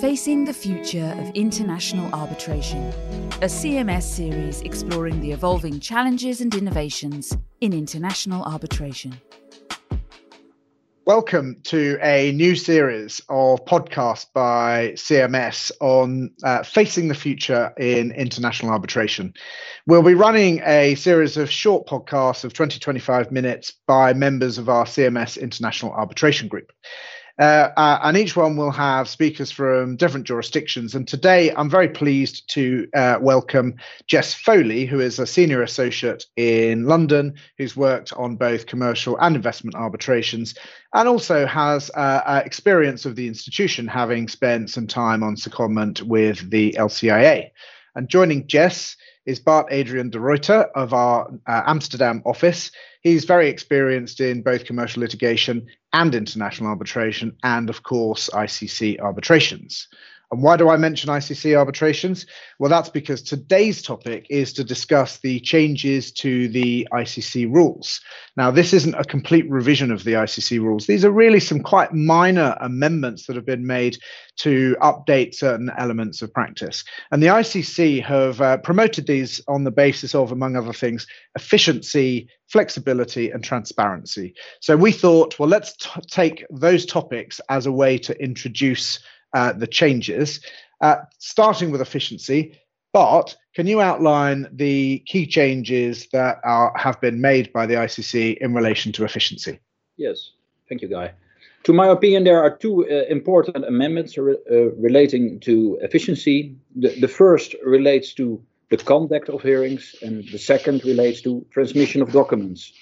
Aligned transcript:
Facing 0.00 0.44
the 0.44 0.52
Future 0.52 1.14
of 1.18 1.30
International 1.36 2.12
Arbitration, 2.12 2.82
a 3.40 3.46
CMS 3.46 4.02
series 4.02 4.60
exploring 4.62 5.20
the 5.20 5.30
evolving 5.30 5.78
challenges 5.78 6.40
and 6.40 6.52
innovations 6.52 7.36
in 7.60 7.72
international 7.72 8.42
arbitration. 8.42 9.14
Welcome 11.06 11.60
to 11.64 11.98
a 12.02 12.32
new 12.32 12.56
series 12.56 13.20
of 13.28 13.64
podcasts 13.66 14.26
by 14.32 14.94
CMS 14.96 15.70
on 15.80 16.30
uh, 16.42 16.64
facing 16.64 17.08
the 17.08 17.14
future 17.14 17.72
in 17.78 18.10
international 18.10 18.72
arbitration. 18.72 19.32
We'll 19.86 20.02
be 20.02 20.14
running 20.14 20.60
a 20.64 20.96
series 20.96 21.36
of 21.36 21.50
short 21.50 21.86
podcasts 21.86 22.42
of 22.42 22.52
20 22.52 22.80
25 22.80 23.30
minutes 23.30 23.74
by 23.86 24.12
members 24.12 24.58
of 24.58 24.68
our 24.68 24.86
CMS 24.86 25.40
International 25.40 25.92
Arbitration 25.92 26.48
Group. 26.48 26.72
Uh, 27.38 27.68
uh, 27.76 27.98
and 28.04 28.16
each 28.16 28.36
one 28.36 28.56
will 28.56 28.70
have 28.70 29.08
speakers 29.08 29.50
from 29.50 29.96
different 29.96 30.24
jurisdictions. 30.24 30.94
And 30.94 31.06
today 31.06 31.52
I'm 31.56 31.68
very 31.68 31.88
pleased 31.88 32.48
to 32.50 32.86
uh, 32.94 33.18
welcome 33.20 33.74
Jess 34.06 34.34
Foley, 34.34 34.86
who 34.86 35.00
is 35.00 35.18
a 35.18 35.26
senior 35.26 35.62
associate 35.62 36.26
in 36.36 36.84
London, 36.84 37.34
who's 37.58 37.76
worked 37.76 38.12
on 38.12 38.36
both 38.36 38.66
commercial 38.66 39.18
and 39.18 39.34
investment 39.34 39.74
arbitrations, 39.74 40.54
and 40.94 41.08
also 41.08 41.44
has 41.44 41.90
uh, 41.96 42.20
uh, 42.24 42.42
experience 42.44 43.04
of 43.04 43.16
the 43.16 43.26
institution, 43.26 43.88
having 43.88 44.28
spent 44.28 44.70
some 44.70 44.86
time 44.86 45.24
on 45.24 45.34
secondment 45.34 46.02
with 46.02 46.48
the 46.50 46.72
LCIA. 46.78 47.50
And 47.96 48.08
joining 48.08 48.46
Jess 48.46 48.96
is 49.26 49.40
Bart 49.40 49.70
Adriaan 49.70 50.10
de 50.10 50.18
Ruijter 50.18 50.68
of 50.74 50.92
our 50.92 51.32
uh, 51.46 51.62
Amsterdam 51.66 52.22
office. 52.24 52.70
He's 53.00 53.24
very 53.24 53.48
experienced 53.48 54.20
in 54.20 54.42
both 54.42 54.64
commercial 54.64 55.00
litigation 55.00 55.66
and 55.94 56.14
international 56.14 56.68
arbitration, 56.68 57.36
and 57.44 57.70
of 57.70 57.82
course, 57.84 58.28
ICC 58.34 59.00
arbitrations. 59.00 59.88
And 60.30 60.42
why 60.42 60.56
do 60.56 60.68
I 60.68 60.76
mention 60.76 61.10
ICC 61.10 61.56
arbitrations? 61.56 62.26
Well, 62.58 62.70
that's 62.70 62.88
because 62.88 63.22
today's 63.22 63.82
topic 63.82 64.26
is 64.30 64.52
to 64.54 64.64
discuss 64.64 65.18
the 65.18 65.40
changes 65.40 66.12
to 66.12 66.48
the 66.48 66.88
ICC 66.92 67.52
rules. 67.52 68.00
Now, 68.36 68.50
this 68.50 68.72
isn't 68.72 68.94
a 68.94 69.04
complete 69.04 69.48
revision 69.48 69.92
of 69.92 70.04
the 70.04 70.14
ICC 70.14 70.60
rules. 70.60 70.86
These 70.86 71.04
are 71.04 71.10
really 71.10 71.40
some 71.40 71.60
quite 71.60 71.92
minor 71.92 72.56
amendments 72.60 73.26
that 73.26 73.36
have 73.36 73.46
been 73.46 73.66
made 73.66 73.98
to 74.36 74.76
update 74.80 75.34
certain 75.34 75.70
elements 75.78 76.22
of 76.22 76.32
practice. 76.32 76.84
And 77.12 77.22
the 77.22 77.28
ICC 77.28 78.02
have 78.04 78.40
uh, 78.40 78.56
promoted 78.58 79.06
these 79.06 79.40
on 79.46 79.64
the 79.64 79.70
basis 79.70 80.14
of, 80.14 80.32
among 80.32 80.56
other 80.56 80.72
things, 80.72 81.06
efficiency, 81.36 82.28
flexibility, 82.48 83.30
and 83.30 83.42
transparency. 83.42 84.34
So 84.60 84.76
we 84.76 84.92
thought, 84.92 85.38
well, 85.38 85.48
let's 85.48 85.76
t- 85.76 85.88
take 86.08 86.44
those 86.50 86.86
topics 86.86 87.40
as 87.48 87.66
a 87.66 87.72
way 87.72 87.98
to 87.98 88.20
introduce 88.22 89.00
uh, 89.34 89.52
the 89.52 89.66
changes, 89.66 90.40
uh, 90.80 90.96
starting 91.18 91.70
with 91.70 91.80
efficiency. 91.80 92.58
But 92.92 93.36
can 93.54 93.66
you 93.66 93.80
outline 93.80 94.48
the 94.52 95.00
key 95.00 95.26
changes 95.26 96.08
that 96.12 96.38
are, 96.44 96.72
have 96.76 97.00
been 97.00 97.20
made 97.20 97.52
by 97.52 97.66
the 97.66 97.74
ICC 97.74 98.38
in 98.38 98.54
relation 98.54 98.92
to 98.92 99.04
efficiency? 99.04 99.58
Yes, 99.96 100.30
thank 100.68 100.80
you, 100.80 100.88
Guy. 100.88 101.12
To 101.64 101.72
my 101.72 101.88
opinion, 101.88 102.24
there 102.24 102.42
are 102.42 102.56
two 102.56 102.86
uh, 102.88 103.04
important 103.08 103.64
amendments 103.64 104.16
re- 104.16 104.36
uh, 104.50 104.70
relating 104.72 105.40
to 105.40 105.78
efficiency. 105.82 106.54
The, 106.76 107.00
the 107.00 107.08
first 107.08 107.54
relates 107.64 108.14
to 108.14 108.40
the 108.70 108.76
conduct 108.76 109.28
of 109.28 109.42
hearings, 109.42 109.94
and 110.02 110.24
the 110.30 110.38
second 110.38 110.84
relates 110.84 111.20
to 111.22 111.44
transmission 111.50 112.02
of 112.02 112.12
documents. 112.12 112.72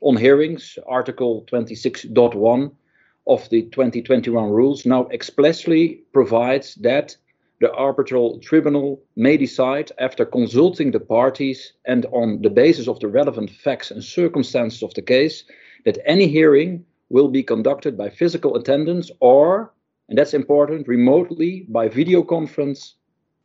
On 0.00 0.16
hearings, 0.16 0.78
Article 0.86 1.46
26.1 1.50 2.72
of 3.26 3.48
the 3.50 3.62
2021 3.62 4.50
rules 4.50 4.84
now 4.84 5.08
expressly 5.08 6.02
provides 6.12 6.74
that 6.76 7.16
the 7.60 7.72
arbitral 7.72 8.38
tribunal 8.40 9.00
may 9.14 9.36
decide 9.36 9.92
after 9.98 10.24
consulting 10.24 10.90
the 10.90 11.00
parties 11.00 11.72
and 11.84 12.06
on 12.06 12.42
the 12.42 12.50
basis 12.50 12.88
of 12.88 12.98
the 13.00 13.08
relevant 13.08 13.50
facts 13.50 13.90
and 13.90 14.02
circumstances 14.02 14.82
of 14.82 14.92
the 14.94 15.02
case 15.02 15.44
that 15.84 15.98
any 16.04 16.26
hearing 16.26 16.84
will 17.10 17.28
be 17.28 17.42
conducted 17.42 17.96
by 17.96 18.10
physical 18.10 18.56
attendance 18.56 19.10
or 19.20 19.72
and 20.08 20.18
that's 20.18 20.34
important 20.34 20.88
remotely 20.88 21.64
by 21.68 21.88
video 21.88 22.22
conference 22.22 22.96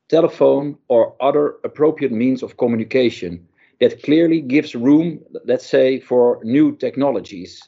telephone 0.09 0.77
or 0.87 1.15
other 1.21 1.55
appropriate 1.63 2.11
means 2.11 2.41
of 2.41 2.57
communication 2.57 3.47
that 3.79 4.01
clearly 4.03 4.41
gives 4.41 4.75
room 4.75 5.19
let's 5.45 5.65
say 5.65 5.99
for 5.99 6.39
new 6.43 6.75
technologies. 6.75 7.61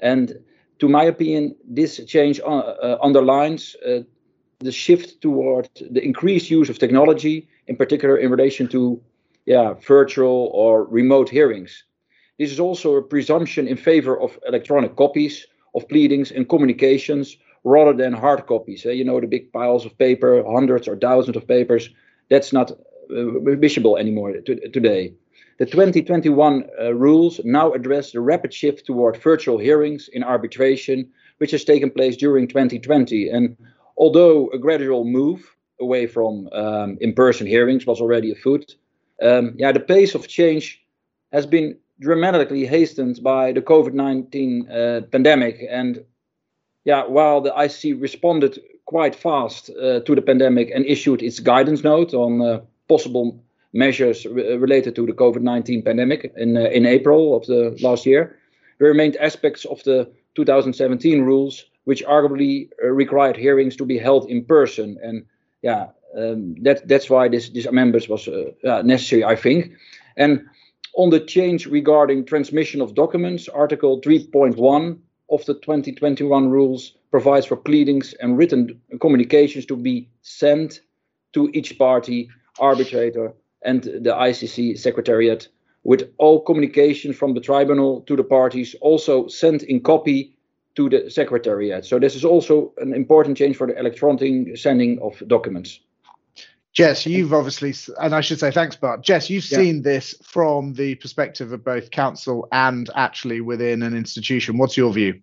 And 0.00 0.38
to 0.78 0.88
my 0.88 1.04
opinion, 1.04 1.54
this 1.64 2.04
change 2.06 2.40
uh, 2.40 2.46
uh, 2.46 2.98
underlines 3.02 3.76
uh, 3.86 4.00
the 4.58 4.72
shift 4.72 5.20
toward 5.20 5.68
the 5.90 6.02
increased 6.02 6.50
use 6.50 6.68
of 6.68 6.78
technology, 6.78 7.48
in 7.66 7.76
particular 7.76 8.16
in 8.16 8.30
relation 8.30 8.68
to 8.68 9.00
yeah, 9.46 9.74
virtual 9.86 10.50
or 10.52 10.84
remote 10.84 11.28
hearings. 11.28 11.84
This 12.38 12.52
is 12.52 12.60
also 12.60 12.96
a 12.96 13.02
presumption 13.02 13.66
in 13.66 13.76
favor 13.76 14.20
of 14.20 14.38
electronic 14.46 14.96
copies 14.96 15.46
of 15.74 15.88
pleadings 15.88 16.30
and 16.30 16.48
communications 16.48 17.36
rather 17.64 17.92
than 17.92 18.12
hard 18.12 18.46
copies. 18.46 18.84
Eh? 18.84 18.92
You 18.92 19.04
know, 19.04 19.20
the 19.20 19.26
big 19.26 19.52
piles 19.52 19.84
of 19.86 19.96
paper, 19.98 20.44
hundreds 20.46 20.88
or 20.88 20.96
thousands 20.96 21.36
of 21.36 21.46
papers, 21.46 21.90
that's 22.28 22.52
not 22.52 22.70
uh, 22.70 23.56
visible 23.56 23.96
anymore 23.96 24.34
today. 24.42 25.12
The 25.58 25.64
2021 25.64 26.64
uh, 26.78 26.94
rules 26.94 27.40
now 27.42 27.72
address 27.72 28.12
the 28.12 28.20
rapid 28.20 28.52
shift 28.52 28.84
toward 28.84 29.16
virtual 29.16 29.58
hearings 29.58 30.08
in 30.12 30.22
arbitration, 30.22 31.08
which 31.38 31.50
has 31.52 31.64
taken 31.64 31.90
place 31.90 32.16
during 32.16 32.46
2020. 32.46 33.30
And 33.30 33.56
although 33.96 34.50
a 34.50 34.58
gradual 34.58 35.04
move 35.04 35.56
away 35.80 36.06
from 36.06 36.48
um, 36.52 36.98
in 37.00 37.14
person 37.14 37.46
hearings 37.46 37.86
was 37.86 38.02
already 38.02 38.32
afoot, 38.32 38.76
um, 39.22 39.54
yeah, 39.56 39.72
the 39.72 39.80
pace 39.80 40.14
of 40.14 40.28
change 40.28 40.82
has 41.32 41.46
been 41.46 41.78
dramatically 42.00 42.66
hastened 42.66 43.20
by 43.22 43.52
the 43.52 43.62
COVID 43.62 43.94
19 43.94 44.70
uh, 44.70 45.00
pandemic. 45.10 45.64
And 45.70 46.04
yeah, 46.84 47.06
while 47.06 47.40
the 47.40 47.54
IC 47.58 48.00
responded 48.00 48.58
quite 48.84 49.14
fast 49.14 49.70
uh, 49.70 50.00
to 50.00 50.14
the 50.14 50.22
pandemic 50.22 50.70
and 50.74 50.84
issued 50.84 51.22
its 51.22 51.40
guidance 51.40 51.82
note 51.82 52.12
on 52.12 52.42
uh, 52.42 52.60
possible 52.88 53.42
measures 53.72 54.26
re- 54.26 54.56
related 54.56 54.94
to 54.96 55.06
the 55.06 55.12
COVID 55.12 55.42
19 55.42 55.82
pandemic 55.82 56.32
in, 56.36 56.56
uh, 56.56 56.60
in 56.60 56.86
April 56.86 57.36
of 57.36 57.46
the 57.46 57.76
last 57.80 58.06
year. 58.06 58.38
There 58.78 58.88
remained 58.88 59.16
aspects 59.16 59.64
of 59.64 59.82
the 59.84 60.10
2017 60.34 61.22
rules 61.22 61.64
which 61.86 62.04
arguably 62.04 62.68
uh, 62.82 62.88
required 62.88 63.36
hearings 63.36 63.76
to 63.76 63.86
be 63.86 63.96
held 63.96 64.28
in 64.28 64.44
person. 64.44 64.98
And 65.02 65.24
yeah, 65.62 65.86
um, 66.16 66.56
that, 66.62 66.86
that's 66.88 67.08
why 67.08 67.28
this, 67.28 67.48
this 67.50 67.64
amendment 67.64 68.08
was 68.08 68.28
uh, 68.28 68.82
necessary, 68.82 69.24
I 69.24 69.36
think. 69.36 69.72
And 70.16 70.44
on 70.96 71.10
the 71.10 71.20
change 71.20 71.66
regarding 71.66 72.24
transmission 72.24 72.80
of 72.80 72.94
documents, 72.94 73.48
Article 73.48 74.00
3.1 74.00 74.98
of 75.30 75.44
the 75.46 75.54
2021 75.54 76.50
rules 76.50 76.96
provides 77.12 77.46
for 77.46 77.56
pleadings 77.56 78.14
and 78.14 78.36
written 78.36 78.80
communications 79.00 79.64
to 79.66 79.76
be 79.76 80.08
sent 80.22 80.80
to 81.34 81.50
each 81.54 81.78
party, 81.78 82.28
arbitrator, 82.58 83.32
and 83.66 83.82
the 83.82 84.14
ICC 84.14 84.78
Secretariat, 84.78 85.48
with 85.84 86.10
all 86.18 86.40
communication 86.40 87.12
from 87.12 87.34
the 87.34 87.40
tribunal 87.40 88.00
to 88.02 88.16
the 88.16 88.24
parties 88.24 88.74
also 88.80 89.26
sent 89.28 89.62
in 89.64 89.80
copy 89.80 90.36
to 90.76 90.88
the 90.88 91.10
Secretariat. 91.10 91.84
So 91.84 91.98
this 91.98 92.14
is 92.14 92.24
also 92.24 92.72
an 92.78 92.94
important 92.94 93.36
change 93.36 93.56
for 93.56 93.66
the 93.66 93.78
electronic 93.78 94.56
sending 94.56 94.98
of 95.00 95.22
documents. 95.26 95.80
Jess, 96.72 97.06
you've 97.06 97.32
obviously, 97.32 97.74
and 98.02 98.14
I 98.14 98.20
should 98.20 98.38
say 98.38 98.50
thanks, 98.50 98.76
Bart. 98.76 99.02
Jess, 99.02 99.30
you've 99.30 99.50
yeah. 99.50 99.58
seen 99.58 99.82
this 99.82 100.14
from 100.22 100.74
the 100.74 100.94
perspective 100.96 101.50
of 101.52 101.64
both 101.64 101.90
counsel 101.90 102.46
and 102.52 102.90
actually 102.94 103.40
within 103.40 103.82
an 103.82 103.96
institution. 103.96 104.58
What's 104.58 104.76
your 104.76 104.92
view? 104.92 105.22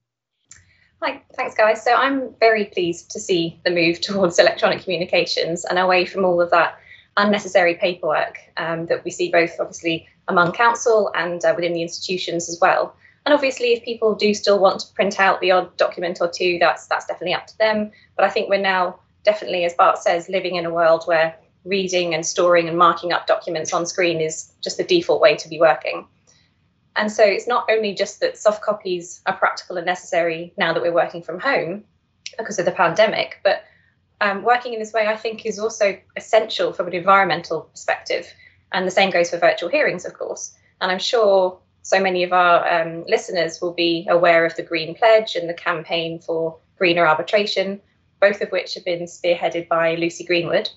Hi, 1.03 1.21
thanks, 1.35 1.53
guys. 1.53 1.83
So 1.83 1.93
I'm 1.93 2.33
very 2.39 2.65
pleased 2.65 3.11
to 3.11 3.19
see 3.19 3.59
the 3.65 3.69
move 3.69 4.01
towards 4.07 4.39
electronic 4.39 4.81
communications 4.81 5.63
and 5.65 5.77
away 5.77 6.05
from 6.05 6.25
all 6.25 6.41
of 6.41 6.49
that 6.49 6.79
unnecessary 7.17 7.75
paperwork 7.75 8.39
um, 8.57 8.85
that 8.87 9.03
we 9.03 9.11
see 9.11 9.29
both 9.29 9.51
obviously 9.59 10.07
among 10.27 10.51
counsel 10.51 11.11
and 11.15 11.43
uh, 11.45 11.53
within 11.55 11.73
the 11.73 11.81
institutions 11.81 12.49
as 12.49 12.59
well. 12.59 12.95
And 13.25 13.33
obviously, 13.33 13.73
if 13.73 13.83
people 13.83 14.15
do 14.15 14.33
still 14.33 14.59
want 14.59 14.81
to 14.81 14.93
print 14.93 15.19
out 15.19 15.39
the 15.39 15.51
odd 15.51 15.75
document 15.77 16.19
or 16.19 16.29
two, 16.29 16.57
that's 16.59 16.87
that's 16.87 17.05
definitely 17.05 17.35
up 17.35 17.47
to 17.47 17.57
them. 17.57 17.91
But 18.15 18.25
I 18.25 18.29
think 18.29 18.49
we're 18.49 18.59
now 18.59 18.99
definitely, 19.23 19.63
as 19.63 19.73
Bart 19.73 19.99
says, 19.99 20.27
living 20.27 20.55
in 20.55 20.65
a 20.65 20.73
world 20.73 21.03
where 21.05 21.35
reading 21.63 22.13
and 22.13 22.25
storing 22.25 22.67
and 22.67 22.77
marking 22.77 23.13
up 23.13 23.25
documents 23.25 23.73
on 23.73 23.85
screen 23.85 24.19
is 24.19 24.51
just 24.61 24.77
the 24.77 24.83
default 24.83 25.21
way 25.21 25.35
to 25.37 25.47
be 25.47 25.59
working. 25.59 26.05
And 26.95 27.11
so 27.11 27.23
it's 27.23 27.47
not 27.47 27.65
only 27.71 27.93
just 27.93 28.19
that 28.19 28.37
soft 28.37 28.61
copies 28.61 29.21
are 29.25 29.35
practical 29.35 29.77
and 29.77 29.85
necessary 29.85 30.53
now 30.57 30.73
that 30.73 30.83
we're 30.83 30.93
working 30.93 31.23
from 31.23 31.39
home 31.39 31.85
because 32.37 32.59
of 32.59 32.65
the 32.65 32.71
pandemic, 32.71 33.39
but 33.43 33.63
um, 34.21 34.43
working 34.43 34.73
in 34.73 34.79
this 34.79 34.93
way, 34.93 35.07
I 35.07 35.17
think, 35.17 35.45
is 35.45 35.59
also 35.59 35.97
essential 36.15 36.73
from 36.73 36.87
an 36.87 36.93
environmental 36.93 37.61
perspective. 37.61 38.31
And 38.71 38.87
the 38.87 38.91
same 38.91 39.11
goes 39.11 39.29
for 39.29 39.37
virtual 39.37 39.69
hearings, 39.69 40.05
of 40.05 40.13
course. 40.13 40.55
And 40.81 40.91
I'm 40.91 40.99
sure 40.99 41.59
so 41.81 41.99
many 41.99 42.23
of 42.23 42.33
our 42.33 42.81
um, 42.81 43.03
listeners 43.07 43.61
will 43.61 43.73
be 43.73 44.07
aware 44.09 44.45
of 44.45 44.55
the 44.55 44.63
Green 44.63 44.95
Pledge 44.95 45.35
and 45.35 45.49
the 45.49 45.53
campaign 45.53 46.19
for 46.19 46.57
greener 46.77 47.05
arbitration. 47.05 47.81
both 48.23 48.39
of 48.39 48.49
which 48.53 48.73
have 48.75 48.85
been 48.85 49.03
spearheaded 49.03 49.67
by 49.67 49.95
Lucy 49.95 50.23
Greenwood. 50.23 50.69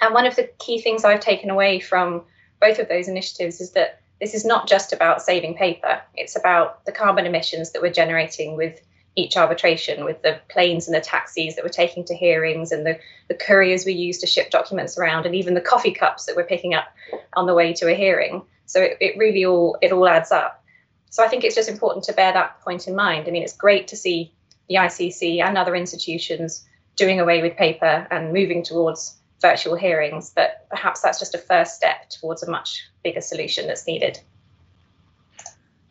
And 0.00 0.12
one 0.12 0.26
of 0.26 0.34
the 0.34 0.50
key 0.58 0.80
things 0.80 1.04
I've 1.04 1.20
taken 1.20 1.48
away 1.48 1.78
from 1.78 2.24
both 2.60 2.80
of 2.80 2.88
those 2.88 3.06
initiatives 3.06 3.60
is 3.60 3.70
that 3.72 4.00
this 4.20 4.34
is 4.34 4.44
not 4.44 4.68
just 4.68 4.92
about 4.92 5.22
saving 5.22 5.54
paper, 5.54 6.02
it's 6.14 6.34
about 6.34 6.84
the 6.84 6.90
carbon 6.90 7.24
emissions 7.24 7.70
that 7.70 7.82
we're 7.82 7.92
generating 7.92 8.56
with 8.56 8.80
each 9.14 9.36
arbitration, 9.36 10.04
with 10.04 10.22
the 10.22 10.40
planes 10.48 10.86
and 10.86 10.94
the 10.94 11.00
taxis 11.00 11.54
that 11.54 11.64
we're 11.64 11.70
taking 11.70 12.04
to 12.04 12.14
hearings 12.14 12.72
and 12.72 12.86
the, 12.86 12.98
the 13.28 13.34
couriers 13.34 13.84
we 13.84 13.92
use 13.92 14.18
to 14.18 14.26
ship 14.26 14.50
documents 14.50 14.96
around 14.96 15.26
and 15.26 15.34
even 15.34 15.54
the 15.54 15.60
coffee 15.60 15.92
cups 15.92 16.24
that 16.26 16.36
we're 16.36 16.44
picking 16.44 16.74
up 16.74 16.86
on 17.34 17.46
the 17.46 17.54
way 17.54 17.72
to 17.74 17.90
a 17.90 17.94
hearing. 17.94 18.42
So 18.66 18.80
it, 18.80 18.96
it 19.00 19.18
really 19.18 19.44
all 19.44 19.76
it 19.82 19.92
all 19.92 20.08
adds 20.08 20.32
up. 20.32 20.64
So 21.10 21.22
I 21.22 21.28
think 21.28 21.44
it's 21.44 21.54
just 21.54 21.68
important 21.68 22.04
to 22.06 22.14
bear 22.14 22.32
that 22.32 22.60
point 22.62 22.88
in 22.88 22.96
mind. 22.96 23.28
I 23.28 23.32
mean, 23.32 23.42
it's 23.42 23.56
great 23.56 23.88
to 23.88 23.96
see 23.96 24.32
the 24.68 24.76
ICC 24.76 25.42
and 25.42 25.58
other 25.58 25.76
institutions 25.76 26.66
doing 26.96 27.20
away 27.20 27.42
with 27.42 27.56
paper 27.56 28.06
and 28.10 28.32
moving 28.32 28.62
towards 28.62 29.18
virtual 29.42 29.74
hearings, 29.74 30.32
but 30.34 30.66
perhaps 30.70 31.02
that's 31.02 31.18
just 31.18 31.34
a 31.34 31.38
first 31.38 31.74
step 31.74 32.08
towards 32.08 32.42
a 32.42 32.50
much 32.50 32.88
bigger 33.02 33.20
solution 33.20 33.66
that's 33.66 33.86
needed. 33.86 34.20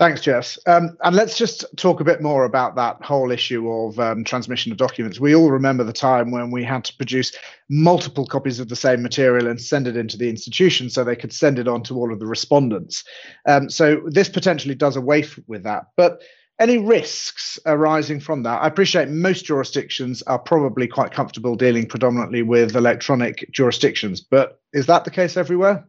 Thanks, 0.01 0.21
Jess. 0.21 0.57
Um, 0.65 0.97
and 1.03 1.15
let's 1.15 1.37
just 1.37 1.63
talk 1.77 1.99
a 1.99 2.03
bit 2.03 2.23
more 2.23 2.43
about 2.43 2.75
that 2.75 3.03
whole 3.03 3.29
issue 3.29 3.71
of 3.71 3.99
um, 3.99 4.23
transmission 4.23 4.71
of 4.71 4.79
documents. 4.79 5.19
We 5.19 5.35
all 5.35 5.51
remember 5.51 5.83
the 5.83 5.93
time 5.93 6.31
when 6.31 6.49
we 6.49 6.63
had 6.63 6.83
to 6.85 6.95
produce 6.95 7.31
multiple 7.69 8.25
copies 8.25 8.59
of 8.59 8.67
the 8.67 8.75
same 8.75 9.03
material 9.03 9.45
and 9.45 9.61
send 9.61 9.87
it 9.87 9.95
into 9.95 10.17
the 10.17 10.27
institution 10.27 10.89
so 10.89 11.03
they 11.03 11.15
could 11.15 11.31
send 11.31 11.59
it 11.59 11.67
on 11.67 11.83
to 11.83 11.95
all 11.97 12.11
of 12.11 12.17
the 12.17 12.25
respondents. 12.25 13.03
Um, 13.45 13.69
so 13.69 14.01
this 14.07 14.27
potentially 14.27 14.73
does 14.73 14.95
away 14.95 15.23
with 15.45 15.61
that. 15.65 15.83
But 15.95 16.23
any 16.59 16.79
risks 16.79 17.59
arising 17.67 18.21
from 18.21 18.41
that? 18.41 18.63
I 18.63 18.65
appreciate 18.65 19.07
most 19.07 19.45
jurisdictions 19.45 20.23
are 20.23 20.39
probably 20.39 20.87
quite 20.87 21.11
comfortable 21.11 21.53
dealing 21.53 21.85
predominantly 21.85 22.41
with 22.41 22.75
electronic 22.75 23.47
jurisdictions, 23.51 24.19
but 24.19 24.61
is 24.73 24.87
that 24.87 25.05
the 25.05 25.11
case 25.11 25.37
everywhere? 25.37 25.85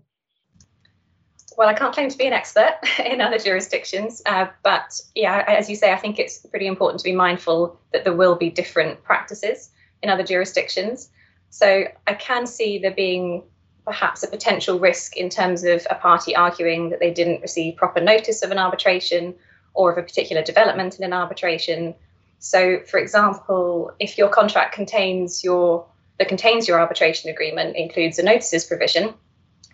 Well, 1.62 1.70
I 1.70 1.74
can't 1.74 1.94
claim 1.94 2.08
to 2.08 2.18
be 2.18 2.26
an 2.26 2.32
expert 2.32 2.76
in 3.06 3.20
other 3.20 3.38
jurisdictions, 3.38 4.20
uh, 4.26 4.46
but 4.64 5.00
yeah, 5.14 5.44
as 5.46 5.70
you 5.70 5.76
say, 5.76 5.92
I 5.92 5.96
think 5.96 6.18
it's 6.18 6.38
pretty 6.38 6.66
important 6.66 6.98
to 6.98 7.04
be 7.04 7.14
mindful 7.14 7.78
that 7.92 8.02
there 8.02 8.16
will 8.16 8.34
be 8.34 8.50
different 8.50 9.04
practices 9.04 9.70
in 10.02 10.10
other 10.10 10.24
jurisdictions. 10.24 11.08
So 11.50 11.84
I 12.08 12.14
can 12.14 12.48
see 12.48 12.78
there 12.78 12.90
being 12.90 13.44
perhaps 13.84 14.24
a 14.24 14.26
potential 14.26 14.80
risk 14.80 15.16
in 15.16 15.28
terms 15.28 15.62
of 15.62 15.86
a 15.88 15.94
party 15.94 16.34
arguing 16.34 16.90
that 16.90 16.98
they 16.98 17.12
didn't 17.12 17.42
receive 17.42 17.76
proper 17.76 18.00
notice 18.00 18.42
of 18.42 18.50
an 18.50 18.58
arbitration 18.58 19.32
or 19.72 19.92
of 19.92 19.98
a 19.98 20.02
particular 20.02 20.42
development 20.42 20.98
in 20.98 21.04
an 21.04 21.12
arbitration. 21.12 21.94
So, 22.40 22.80
for 22.88 22.98
example, 22.98 23.92
if 24.00 24.18
your 24.18 24.30
contract 24.30 24.74
contains 24.74 25.44
your 25.44 25.86
that 26.18 26.26
contains 26.26 26.66
your 26.66 26.80
arbitration 26.80 27.30
agreement 27.30 27.76
includes 27.76 28.18
a 28.18 28.24
notices 28.24 28.64
provision, 28.64 29.14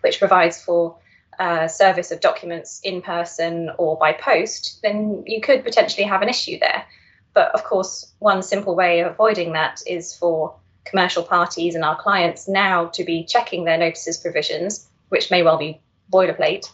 which 0.01 0.19
provides 0.19 0.63
for 0.63 0.95
uh, 1.39 1.67
service 1.67 2.11
of 2.11 2.19
documents 2.19 2.81
in 2.83 3.01
person 3.01 3.71
or 3.77 3.97
by 3.97 4.13
post, 4.13 4.79
then 4.83 5.23
you 5.25 5.41
could 5.41 5.63
potentially 5.63 6.05
have 6.05 6.21
an 6.21 6.29
issue 6.29 6.59
there. 6.59 6.85
But 7.33 7.51
of 7.53 7.63
course, 7.63 8.13
one 8.19 8.43
simple 8.43 8.75
way 8.75 8.99
of 8.99 9.13
avoiding 9.13 9.53
that 9.53 9.81
is 9.87 10.15
for 10.15 10.55
commercial 10.85 11.23
parties 11.23 11.75
and 11.75 11.83
our 11.83 11.95
clients 11.95 12.47
now 12.47 12.87
to 12.87 13.03
be 13.03 13.23
checking 13.23 13.63
their 13.63 13.77
notices 13.77 14.17
provisions, 14.17 14.89
which 15.09 15.31
may 15.31 15.43
well 15.43 15.57
be 15.57 15.79
boilerplate, 16.11 16.69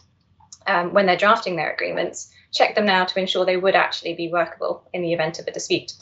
um, 0.66 0.92
when 0.92 1.06
they're 1.06 1.16
drafting 1.16 1.56
their 1.56 1.72
agreements, 1.72 2.30
check 2.52 2.74
them 2.74 2.86
now 2.86 3.04
to 3.04 3.20
ensure 3.20 3.44
they 3.44 3.56
would 3.56 3.74
actually 3.74 4.14
be 4.14 4.32
workable 4.32 4.82
in 4.92 5.02
the 5.02 5.12
event 5.12 5.38
of 5.38 5.46
a 5.46 5.52
dispute. 5.52 5.92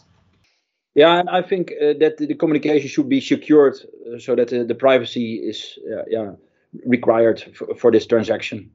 Yeah, 0.94 1.18
and 1.18 1.28
I 1.28 1.42
think 1.42 1.72
uh, 1.72 1.94
that 1.98 2.18
the 2.18 2.34
communication 2.34 2.88
should 2.88 3.08
be 3.08 3.20
secured 3.20 3.74
uh, 3.74 4.18
so 4.18 4.36
that 4.36 4.52
uh, 4.52 4.62
the 4.62 4.76
privacy 4.76 5.34
is, 5.34 5.76
yeah, 6.08 6.32
required 6.86 7.42
for, 7.54 7.74
for 7.74 7.90
this 7.92 8.06
transaction. 8.06 8.70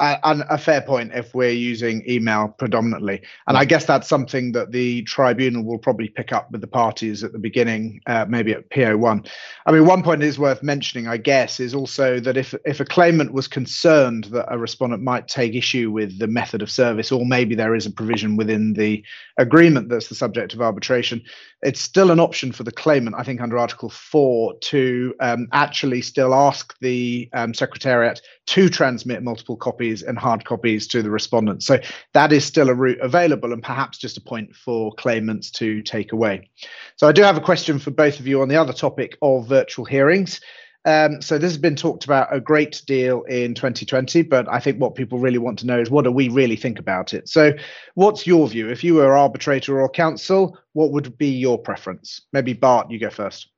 And 0.00 0.44
a 0.48 0.58
fair 0.58 0.80
point 0.80 1.12
if 1.14 1.34
we're 1.34 1.50
using 1.50 2.08
email 2.08 2.48
predominantly. 2.58 3.20
And 3.46 3.56
I 3.56 3.64
guess 3.64 3.84
that's 3.84 4.08
something 4.08 4.52
that 4.52 4.70
the 4.70 5.02
tribunal 5.02 5.64
will 5.64 5.78
probably 5.78 6.08
pick 6.08 6.32
up 6.32 6.50
with 6.52 6.60
the 6.60 6.68
parties 6.68 7.24
at 7.24 7.32
the 7.32 7.38
beginning, 7.38 8.00
uh, 8.06 8.26
maybe 8.28 8.52
at 8.52 8.70
PO1. 8.70 9.28
I 9.66 9.72
mean, 9.72 9.86
one 9.86 10.02
point 10.02 10.22
is 10.22 10.38
worth 10.38 10.62
mentioning, 10.62 11.08
I 11.08 11.16
guess, 11.16 11.58
is 11.58 11.74
also 11.74 12.20
that 12.20 12.36
if 12.36 12.54
if 12.64 12.80
a 12.80 12.84
claimant 12.84 13.32
was 13.32 13.48
concerned 13.48 14.24
that 14.24 14.46
a 14.48 14.58
respondent 14.58 15.02
might 15.02 15.26
take 15.26 15.54
issue 15.54 15.90
with 15.90 16.18
the 16.18 16.28
method 16.28 16.62
of 16.62 16.70
service, 16.70 17.10
or 17.10 17.26
maybe 17.26 17.54
there 17.54 17.74
is 17.74 17.86
a 17.86 17.90
provision 17.90 18.36
within 18.36 18.74
the 18.74 19.04
agreement 19.38 19.88
that's 19.88 20.08
the 20.08 20.14
subject 20.14 20.54
of 20.54 20.60
arbitration, 20.60 21.22
it's 21.62 21.80
still 21.80 22.10
an 22.10 22.20
option 22.20 22.52
for 22.52 22.62
the 22.62 22.72
claimant, 22.72 23.16
I 23.18 23.24
think, 23.24 23.40
under 23.40 23.58
Article 23.58 23.90
4 23.90 24.58
to 24.58 25.14
um, 25.20 25.48
actually 25.52 26.02
still 26.02 26.34
ask 26.34 26.78
the 26.80 27.28
um, 27.32 27.52
Secretariat 27.52 28.20
to 28.46 28.68
transmit 28.68 29.22
multiple 29.22 29.56
copies 29.56 29.87
and 30.02 30.18
hard 30.18 30.44
copies 30.44 30.86
to 30.88 31.02
the 31.02 31.10
respondents. 31.10 31.66
So 31.66 31.78
that 32.14 32.32
is 32.32 32.44
still 32.44 32.68
a 32.68 32.74
route 32.74 33.00
available 33.00 33.52
and 33.52 33.62
perhaps 33.62 33.98
just 33.98 34.16
a 34.16 34.20
point 34.20 34.54
for 34.54 34.92
claimants 34.94 35.50
to 35.52 35.82
take 35.82 36.12
away. 36.12 36.50
So 36.96 37.08
I 37.08 37.12
do 37.12 37.22
have 37.22 37.36
a 37.36 37.42
question 37.42 37.78
for 37.78 37.90
both 37.90 38.20
of 38.20 38.26
you 38.26 38.42
on 38.42 38.48
the 38.48 38.56
other 38.56 38.72
topic 38.72 39.16
of 39.22 39.46
virtual 39.46 39.84
hearings. 39.84 40.40
Um, 40.84 41.20
so 41.20 41.36
this 41.36 41.50
has 41.50 41.58
been 41.58 41.76
talked 41.76 42.04
about 42.04 42.34
a 42.34 42.40
great 42.40 42.82
deal 42.86 43.22
in 43.24 43.52
2020, 43.52 44.22
but 44.22 44.48
I 44.48 44.60
think 44.60 44.80
what 44.80 44.94
people 44.94 45.18
really 45.18 45.38
want 45.38 45.58
to 45.58 45.66
know 45.66 45.80
is 45.80 45.90
what 45.90 46.04
do 46.04 46.12
we 46.12 46.28
really 46.28 46.56
think 46.56 46.78
about 46.78 47.12
it? 47.12 47.28
So, 47.28 47.52
what's 47.94 48.26
your 48.26 48.48
view? 48.48 48.70
If 48.70 48.82
you 48.84 48.94
were 48.94 49.16
arbitrator 49.16 49.80
or 49.80 49.90
counsel, 49.90 50.56
what 50.72 50.92
would 50.92 51.18
be 51.18 51.28
your 51.28 51.58
preference? 51.58 52.22
Maybe 52.32 52.52
Bart, 52.52 52.90
you 52.90 52.98
go 52.98 53.10
first. 53.10 53.50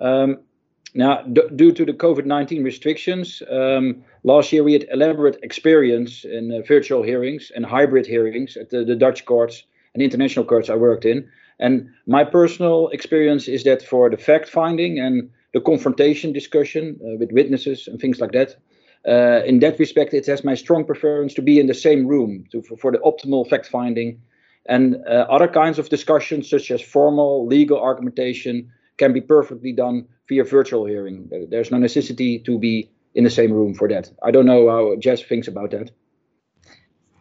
Um, 0.00 0.38
now, 0.94 1.22
due 1.22 1.72
to 1.72 1.84
the 1.84 1.92
COVID 1.92 2.24
19 2.24 2.64
restrictions, 2.64 3.42
um, 3.50 4.02
last 4.24 4.52
year 4.52 4.64
we 4.64 4.72
had 4.72 4.86
elaborate 4.90 5.38
experience 5.42 6.24
in 6.24 6.50
uh, 6.52 6.62
virtual 6.66 7.02
hearings 7.02 7.52
and 7.54 7.66
hybrid 7.66 8.06
hearings 8.06 8.56
at 8.56 8.70
the, 8.70 8.84
the 8.84 8.96
Dutch 8.96 9.24
courts 9.26 9.64
and 9.94 10.02
international 10.02 10.44
courts 10.44 10.70
I 10.70 10.76
worked 10.76 11.04
in. 11.04 11.28
And 11.60 11.90
my 12.06 12.24
personal 12.24 12.88
experience 12.88 13.48
is 13.48 13.64
that 13.64 13.82
for 13.82 14.08
the 14.08 14.16
fact 14.16 14.48
finding 14.48 14.98
and 14.98 15.28
the 15.52 15.60
confrontation 15.60 16.32
discussion 16.32 16.98
uh, 17.02 17.16
with 17.18 17.32
witnesses 17.32 17.88
and 17.88 18.00
things 18.00 18.20
like 18.20 18.32
that. 18.32 18.56
Uh, 19.06 19.44
in 19.44 19.60
that 19.60 19.78
respect, 19.78 20.12
it 20.14 20.26
has 20.26 20.44
my 20.44 20.54
strong 20.54 20.84
preference 20.84 21.34
to 21.34 21.42
be 21.42 21.58
in 21.58 21.66
the 21.66 21.74
same 21.74 22.06
room 22.06 22.44
to, 22.50 22.62
for, 22.62 22.76
for 22.76 22.92
the 22.92 22.98
optimal 22.98 23.48
fact 23.48 23.66
finding. 23.66 24.20
And 24.66 24.96
uh, 25.06 25.26
other 25.30 25.48
kinds 25.48 25.78
of 25.78 25.88
discussions, 25.88 26.48
such 26.50 26.70
as 26.70 26.82
formal 26.82 27.46
legal 27.46 27.80
argumentation, 27.80 28.70
can 28.98 29.12
be 29.12 29.20
perfectly 29.20 29.72
done 29.72 30.06
via 30.28 30.44
virtual 30.44 30.84
hearing. 30.84 31.30
There's 31.48 31.70
no 31.70 31.78
necessity 31.78 32.38
to 32.40 32.58
be 32.58 32.90
in 33.14 33.24
the 33.24 33.30
same 33.30 33.52
room 33.52 33.74
for 33.74 33.88
that. 33.88 34.10
I 34.22 34.30
don't 34.30 34.46
know 34.46 34.68
how 34.68 34.96
Jess 34.96 35.22
thinks 35.22 35.48
about 35.48 35.70
that. 35.70 35.90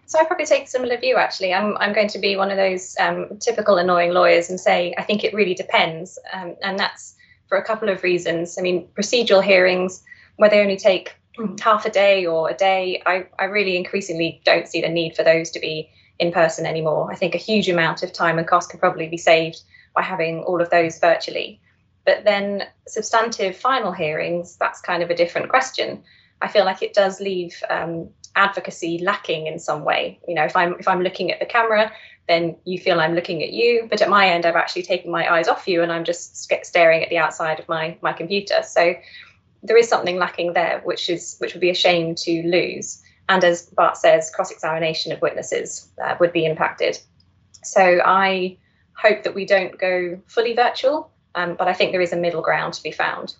So 0.05 0.19
I 0.19 0.23
probably 0.25 0.45
take 0.45 0.63
a 0.63 0.67
similar 0.67 0.97
view. 0.97 1.17
Actually, 1.17 1.53
I'm 1.53 1.77
I'm 1.77 1.93
going 1.93 2.07
to 2.09 2.19
be 2.19 2.35
one 2.37 2.49
of 2.49 2.57
those 2.57 2.95
um, 2.99 3.37
typical 3.39 3.77
annoying 3.77 4.11
lawyers 4.11 4.49
and 4.49 4.59
say 4.59 4.93
I 4.97 5.03
think 5.03 5.23
it 5.23 5.33
really 5.33 5.53
depends, 5.53 6.17
um, 6.33 6.55
and 6.61 6.79
that's 6.79 7.15
for 7.49 7.57
a 7.57 7.63
couple 7.63 7.89
of 7.89 8.03
reasons. 8.03 8.57
I 8.57 8.61
mean, 8.61 8.87
procedural 8.97 9.43
hearings, 9.43 10.03
where 10.37 10.49
they 10.49 10.61
only 10.61 10.77
take 10.77 11.15
half 11.59 11.85
a 11.85 11.89
day 11.89 12.25
or 12.25 12.49
a 12.49 12.53
day, 12.53 13.01
I, 13.05 13.27
I 13.37 13.45
really 13.45 13.77
increasingly 13.77 14.41
don't 14.45 14.67
see 14.67 14.81
the 14.81 14.89
need 14.89 15.15
for 15.15 15.23
those 15.23 15.51
to 15.51 15.59
be 15.59 15.89
in 16.19 16.31
person 16.31 16.65
anymore. 16.65 17.11
I 17.11 17.15
think 17.15 17.35
a 17.35 17.39
huge 17.39 17.69
amount 17.69 18.01
of 18.01 18.11
time 18.11 18.39
and 18.39 18.47
cost 18.47 18.69
can 18.69 18.79
probably 18.79 19.07
be 19.07 19.17
saved 19.17 19.61
by 19.93 20.01
having 20.01 20.39
all 20.43 20.61
of 20.61 20.69
those 20.69 20.99
virtually. 20.99 21.59
But 22.07 22.23
then 22.23 22.63
substantive 22.87 23.57
final 23.57 23.91
hearings, 23.91 24.55
that's 24.55 24.79
kind 24.79 25.03
of 25.03 25.09
a 25.09 25.15
different 25.15 25.49
question. 25.49 26.01
I 26.41 26.47
feel 26.47 26.63
like 26.63 26.81
it 26.81 26.93
does 26.93 27.19
leave 27.19 27.61
um, 27.69 28.09
advocacy 28.33 28.99
lacking 28.99 29.47
in 29.47 29.59
some 29.59 29.83
way. 29.83 30.17
You 30.25 30.35
know, 30.35 30.45
if 30.45 30.55
I'm 30.55 30.75
if 30.79 30.87
I'm 30.87 31.01
looking 31.01 31.33
at 31.33 31.41
the 31.41 31.45
camera, 31.45 31.91
then 32.29 32.55
you 32.63 32.79
feel 32.79 33.01
I'm 33.01 33.13
looking 33.13 33.43
at 33.43 33.51
you. 33.51 33.87
But 33.89 34.01
at 34.01 34.09
my 34.09 34.29
end, 34.29 34.45
I've 34.45 34.55
actually 34.55 34.83
taken 34.83 35.11
my 35.11 35.29
eyes 35.29 35.49
off 35.49 35.67
you 35.67 35.83
and 35.83 35.91
I'm 35.91 36.05
just 36.05 36.49
staring 36.63 37.03
at 37.03 37.09
the 37.09 37.17
outside 37.17 37.59
of 37.59 37.67
my, 37.67 37.97
my 38.01 38.13
computer. 38.13 38.63
So 38.63 38.93
there 39.61 39.77
is 39.77 39.89
something 39.89 40.17
lacking 40.17 40.53
there, 40.53 40.79
which 40.85 41.09
is 41.09 41.35
which 41.39 41.53
would 41.53 41.61
be 41.61 41.71
a 41.71 41.75
shame 41.75 42.15
to 42.15 42.31
lose. 42.43 43.03
And 43.27 43.43
as 43.43 43.63
Bart 43.63 43.97
says, 43.97 44.31
cross-examination 44.33 45.11
of 45.11 45.21
witnesses 45.21 45.89
uh, 46.01 46.15
would 46.21 46.31
be 46.31 46.45
impacted. 46.45 46.97
So 47.65 47.99
I 48.05 48.57
hope 48.93 49.23
that 49.23 49.35
we 49.35 49.45
don't 49.45 49.77
go 49.77 50.21
fully 50.27 50.53
virtual, 50.53 51.11
um, 51.37 51.55
but 51.55 51.67
I 51.67 51.73
think 51.73 51.91
there 51.91 52.01
is 52.01 52.11
a 52.11 52.17
middle 52.17 52.41
ground 52.41 52.73
to 52.73 52.83
be 52.83 52.91
found. 52.91 53.35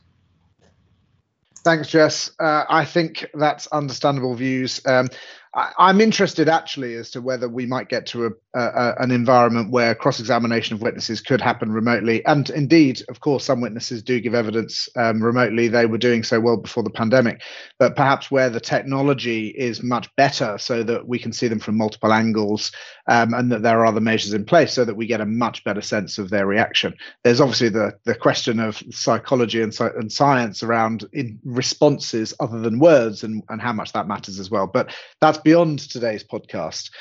Thanks, 1.64 1.90
Jess. 1.90 2.32
Uh, 2.40 2.64
I 2.70 2.86
think 2.86 3.26
that's 3.34 3.68
understandable 3.68 4.36
views. 4.36 4.80
Um, 4.86 5.10
I, 5.58 5.90
am 5.90 6.00
interested 6.02 6.48
actually 6.48 6.94
as 6.94 7.10
to 7.12 7.22
whether 7.22 7.50
we 7.50 7.66
might 7.66 7.90
get 7.90 8.06
to 8.08 8.28
a, 8.28 8.30
a, 8.54 8.94
an 9.00 9.10
environment 9.10 9.72
where 9.72 9.96
cross-examination 9.96 10.76
of 10.76 10.84
witnesses 10.84 11.20
could 11.20 11.42
happen 11.42 11.72
remotely, 11.72 12.24
and 12.26 12.48
indeed, 12.52 13.02
of 13.10 13.22
course, 13.22 13.44
some 13.46 13.60
witnesses 13.60 14.04
do 14.04 14.20
give 14.20 14.36
evidence 14.36 14.88
um, 14.96 15.22
remotely. 15.22 15.68
They 15.68 15.88
were 15.88 15.98
doing 15.98 16.24
so 16.24 16.40
well 16.40 16.58
before 16.58 16.84
the 16.84 16.92
pandemic, 16.92 17.42
but 17.80 17.96
perhaps 17.96 18.30
where 18.30 18.52
the 18.52 18.60
technology 18.60 19.48
is 19.48 19.82
much 19.82 20.08
better, 20.16 20.60
so 20.60 20.84
that 20.84 21.08
we 21.08 21.18
can 21.18 21.34
see 21.34 21.48
them 21.48 21.60
from 21.60 21.76
multiple 21.76 22.14
angles, 22.14 22.72
um, 23.08 23.34
and 23.34 23.52
that 23.52 23.64
there 23.64 23.80
are 23.80 23.88
other 23.88 24.02
measures 24.02 24.34
in 24.34 24.46
place, 24.46 24.74
so 24.74 24.86
that 24.86 24.96
we 24.96 25.08
get 25.08 25.22
a 25.22 25.26
much 25.26 25.64
better 25.64 25.82
sense 25.82 26.20
of 26.20 26.30
their 26.30 26.46
reaction. 26.46 26.94
There's 27.24 27.42
obviously 27.42 27.70
the 27.70 27.98
the 28.04 28.14
question 28.14 28.60
of 28.60 28.84
psychology 28.92 29.64
and, 29.64 29.76
and 29.80 30.12
science 30.12 30.62
around 30.62 31.08
responses 31.44 32.36
other 32.40 32.60
than 32.60 32.78
words, 32.78 33.24
and 33.24 33.42
and 33.50 33.60
how 33.60 33.74
much 33.74 33.92
that 33.94 34.08
matters 34.08 34.40
as 34.40 34.52
well. 34.52 34.68
But 34.68 34.94
that's 35.20 35.40
beyond 35.48 35.80
today's 35.80 36.26
podcast. 36.26 36.92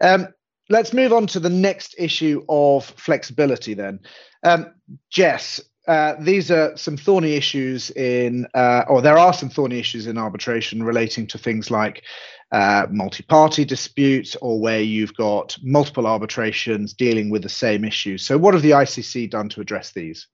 Um, 0.00 0.28
let's 0.70 0.94
move 0.94 1.12
on 1.12 1.26
to 1.26 1.38
the 1.38 1.50
next 1.50 1.94
issue 1.98 2.42
of 2.48 2.86
flexibility 2.86 3.74
then. 3.74 4.00
Um, 4.42 4.72
Jess, 5.10 5.60
uh, 5.86 6.14
these 6.18 6.50
are 6.50 6.74
some 6.78 6.96
thorny 6.96 7.34
issues 7.34 7.90
in, 7.90 8.46
uh, 8.54 8.84
or 8.88 9.02
there 9.02 9.18
are 9.18 9.34
some 9.34 9.50
thorny 9.50 9.78
issues 9.78 10.06
in 10.06 10.16
arbitration 10.16 10.82
relating 10.82 11.26
to 11.26 11.36
things 11.36 11.70
like 11.70 12.04
uh, 12.52 12.86
multi 12.90 13.22
party 13.22 13.66
disputes 13.66 14.34
or 14.40 14.58
where 14.58 14.80
you've 14.80 15.14
got 15.14 15.58
multiple 15.62 16.06
arbitrations 16.06 16.94
dealing 16.94 17.28
with 17.28 17.42
the 17.42 17.50
same 17.50 17.84
issue. 17.84 18.16
So, 18.16 18.38
what 18.38 18.54
have 18.54 18.62
the 18.62 18.70
ICC 18.70 19.28
done 19.28 19.50
to 19.50 19.60
address 19.60 19.92
these? 19.92 20.26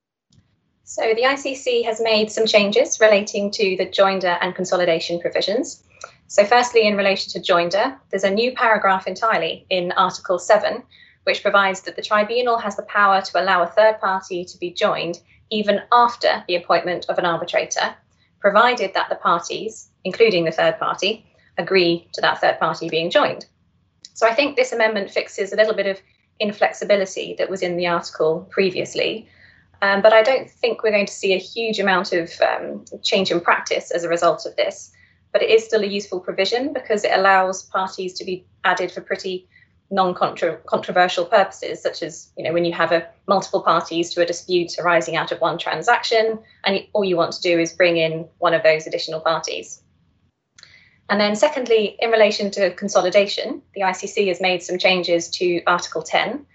So, 0.85 1.03
the 1.17 1.23
ICC 1.23 1.85
has 1.85 2.01
made 2.01 2.31
some 2.31 2.47
changes 2.47 3.01
relating 3.01 3.51
to 3.51 3.77
the 3.77 3.87
joinder 3.87 4.39
and 4.41 4.55
consolidation 4.55 5.19
provisions. 5.19 5.83
So, 6.29 6.45
firstly, 6.45 6.87
in 6.87 6.97
relation 6.97 7.31
to 7.33 7.53
joinder, 7.53 7.97
there's 8.11 8.25
a 8.25 8.31
new 8.31 8.53
paragraph 8.53 9.07
entirely 9.07 9.65
in 9.71 9.93
Article 9.93 10.39
7, 10.39 10.83
which 11.23 11.43
provides 11.43 11.83
that 11.83 11.95
the 11.95 12.03
tribunal 12.03 12.59
has 12.59 12.77
the 12.77 12.83
power 12.83 13.21
to 13.23 13.41
allow 13.41 13.63
a 13.63 13.69
third 13.69 14.01
party 14.01 14.45
to 14.45 14.59
be 14.59 14.73
joined 14.73 15.21
even 15.51 15.83
after 15.93 16.43
the 16.49 16.57
appointment 16.57 17.07
of 17.09 17.19
an 17.19 17.25
arbitrator, 17.25 17.95
provided 18.41 18.93
that 18.95 19.09
the 19.09 19.15
parties, 19.15 19.89
including 20.03 20.45
the 20.45 20.51
third 20.51 20.77
party, 20.81 21.25
agree 21.59 22.09
to 22.13 22.21
that 22.21 22.41
third 22.41 22.59
party 22.59 22.89
being 22.89 23.09
joined. 23.09 23.47
So, 24.15 24.27
I 24.27 24.35
think 24.35 24.57
this 24.57 24.73
amendment 24.73 25.13
fixes 25.13 25.53
a 25.53 25.57
little 25.57 25.75
bit 25.75 25.87
of 25.87 26.01
inflexibility 26.41 27.37
that 27.39 27.49
was 27.49 27.63
in 27.63 27.77
the 27.77 27.87
article 27.87 28.49
previously. 28.51 29.29
Um, 29.81 30.03
but 30.03 30.13
I 30.13 30.23
don't 30.23 30.51
think 30.51 30.83
we're 30.83 30.91
going 30.91 31.07
to 31.07 31.13
see 31.13 31.35
a 31.35 31.39
huge 31.39 31.79
amount 31.79 32.13
of 32.13 32.33
um, 32.41 32.85
change 33.03 33.31
in 33.31 33.41
practice 33.41 33.93
as 33.93 34.03
a 34.05 34.09
result 34.09 34.45
of 34.45 34.57
this 34.57 34.91
but 35.37 35.43
it 35.43 35.51
is 35.51 35.67
still 35.67 35.83
a 35.83 35.87
useful 35.87 36.19
provision 36.19 36.73
because 36.73 37.05
it 37.05 37.11
allows 37.13 37.63
parties 37.65 38.15
to 38.15 38.25
be 38.25 38.47
added 38.65 38.91
for 38.91 39.03
pretty 39.03 39.47
non-controversial 39.91 41.27
purposes, 41.27 41.83
such 41.83 42.03
as 42.03 42.31
you 42.39 42.43
know 42.43 42.55
when 42.55 42.65
you 42.65 42.73
have 42.73 42.91
a 42.91 43.07
multiple 43.29 43.61
parties 43.61 44.15
to 44.15 44.23
a 44.23 44.25
dispute 44.25 44.79
arising 44.79 45.15
out 45.15 45.33
of 45.33 45.41
one 45.43 45.59
transaction, 45.59 46.39
and 46.65 46.81
all 46.95 47.05
you 47.05 47.19
want 47.19 47.33
to 47.33 47.43
do 47.43 47.59
is 47.59 47.75
bring 47.75 47.99
in 47.99 48.27
one 48.39 48.55
of 48.55 48.63
those 48.63 48.87
additional 48.87 49.21
parties. 49.21 49.83
And 51.11 51.21
then, 51.21 51.37
secondly, 51.37 51.99
in 51.99 52.11
relation 52.11 52.51
to 52.53 52.71
consolidation, 52.71 53.61
the 53.75 53.83
ICC 53.83 54.29
has 54.29 54.41
made 54.41 54.63
some 54.63 54.79
changes 54.79 55.29
to 55.33 55.63
Article 55.67 56.01
10. 56.01 56.47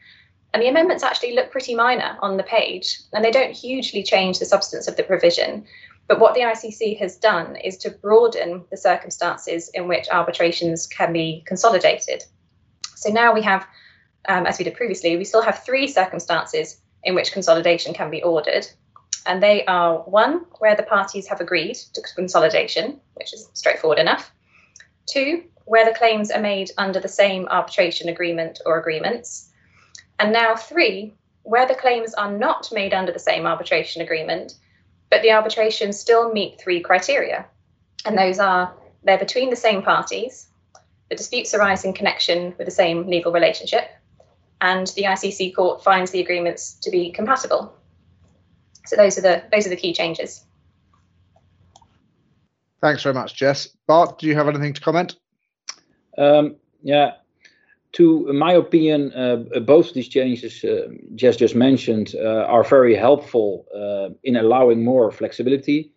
And 0.56 0.64
the 0.64 0.70
amendments 0.70 1.04
actually 1.04 1.36
look 1.36 1.52
pretty 1.52 1.76
minor 1.76 2.18
on 2.24 2.38
the 2.38 2.44
page, 2.44 3.00
and 3.14 3.24
they 3.24 3.30
don't 3.30 3.56
hugely 3.56 4.02
change 4.02 4.40
the 4.40 4.46
substance 4.46 4.88
of 4.88 4.96
the 4.96 5.04
provision. 5.04 5.66
But 6.08 6.20
what 6.20 6.34
the 6.34 6.42
ICC 6.42 7.00
has 7.00 7.18
done 7.18 7.56
is 7.56 7.78
to 7.78 7.90
broaden 7.90 8.66
the 8.70 8.78
circumstances 8.78 9.70
in 9.74 9.88
which 9.88 10.10
arbitrations 10.12 10.88
can 10.88 11.14
be 11.14 11.44
consolidated. 11.46 12.24
So 12.96 13.10
now 13.10 13.34
we 13.34 13.42
have, 13.44 13.66
um, 14.28 14.46
as 14.46 14.60
we 14.60 14.66
did 14.66 14.76
previously, 14.76 15.16
we 15.18 15.24
still 15.24 15.42
have 15.42 15.64
three 15.64 15.88
circumstances 15.88 16.82
in 17.04 17.16
which 17.16 17.32
consolidation 17.32 17.94
can 17.94 18.10
be 18.10 18.22
ordered. 18.22 18.68
And 19.26 19.42
they 19.42 19.66
are 19.66 20.00
one, 20.00 20.46
where 20.60 20.76
the 20.76 20.84
parties 20.84 21.28
have 21.28 21.42
agreed 21.42 21.76
to 21.76 22.02
consolidation, 22.16 23.00
which 23.14 23.34
is 23.34 23.50
straightforward 23.54 24.00
enough. 24.00 24.32
Two, 25.08 25.44
where 25.66 25.86
the 25.86 25.98
claims 25.98 26.32
are 26.32 26.42
made 26.42 26.72
under 26.78 27.00
the 27.00 27.08
same 27.08 27.48
arbitration 27.50 28.10
agreement 28.10 28.60
or 28.66 28.80
agreements. 28.80 29.50
And 30.20 30.34
now 30.34 30.56
three, 30.56 31.14
where 31.44 31.68
the 31.68 31.76
claims 31.76 32.14
are 32.14 32.32
not 32.32 32.70
made 32.72 32.94
under 32.94 33.12
the 33.12 33.20
same 33.20 33.46
arbitration 33.46 34.02
agreement, 34.02 34.54
but 35.12 35.22
the 35.22 35.32
arbitrations 35.32 36.00
still 36.00 36.34
meet 36.34 36.60
three 36.60 36.80
criteria. 36.80 37.46
And 38.06 38.18
those 38.18 38.40
are 38.40 38.74
they're 39.04 39.20
between 39.20 39.52
the 39.52 39.56
same 39.56 39.84
parties, 39.84 40.48
the 41.10 41.16
disputes 41.16 41.54
arise 41.54 41.84
in 41.84 41.94
connection 41.94 42.56
with 42.58 42.66
the 42.66 42.72
same 42.72 43.06
legal 43.08 43.32
relationship, 43.32 43.90
and 44.62 44.88
the 44.96 45.04
ICC 45.04 45.54
court 45.56 45.84
finds 45.84 46.12
the 46.12 46.22
agreements 46.22 46.74
to 46.82 46.90
be 46.90 47.12
compatible. 47.12 47.76
So 48.86 48.96
those 48.96 49.18
are 49.18 49.22
the 49.22 49.44
those 49.52 49.68
are 49.68 49.70
the 49.70 49.76
key 49.76 49.94
changes. 49.94 50.44
Thanks 52.80 53.04
very 53.04 53.14
much, 53.14 53.36
Jess. 53.36 53.68
Bart, 53.86 54.18
do 54.18 54.26
you 54.26 54.36
have 54.36 54.48
anything 54.48 54.74
to 54.74 54.82
comment? 54.82 55.18
Um, 56.18 56.56
yeah, 56.82 57.14
to 57.94 58.32
my 58.34 58.54
opinion, 58.54 59.12
uh, 59.14 59.60
both 59.60 59.94
these 59.94 60.08
changes 60.08 60.64
uh, 60.64 60.88
just 61.16 61.56
mentioned 61.56 62.16
uh, 62.16 62.46
are 62.46 62.64
very 62.64 62.96
helpful 62.96 63.66
uh, 63.76 64.14
in 64.24 64.38
allowing 64.38 64.84
more 64.84 65.12
flexibility. 65.12 65.92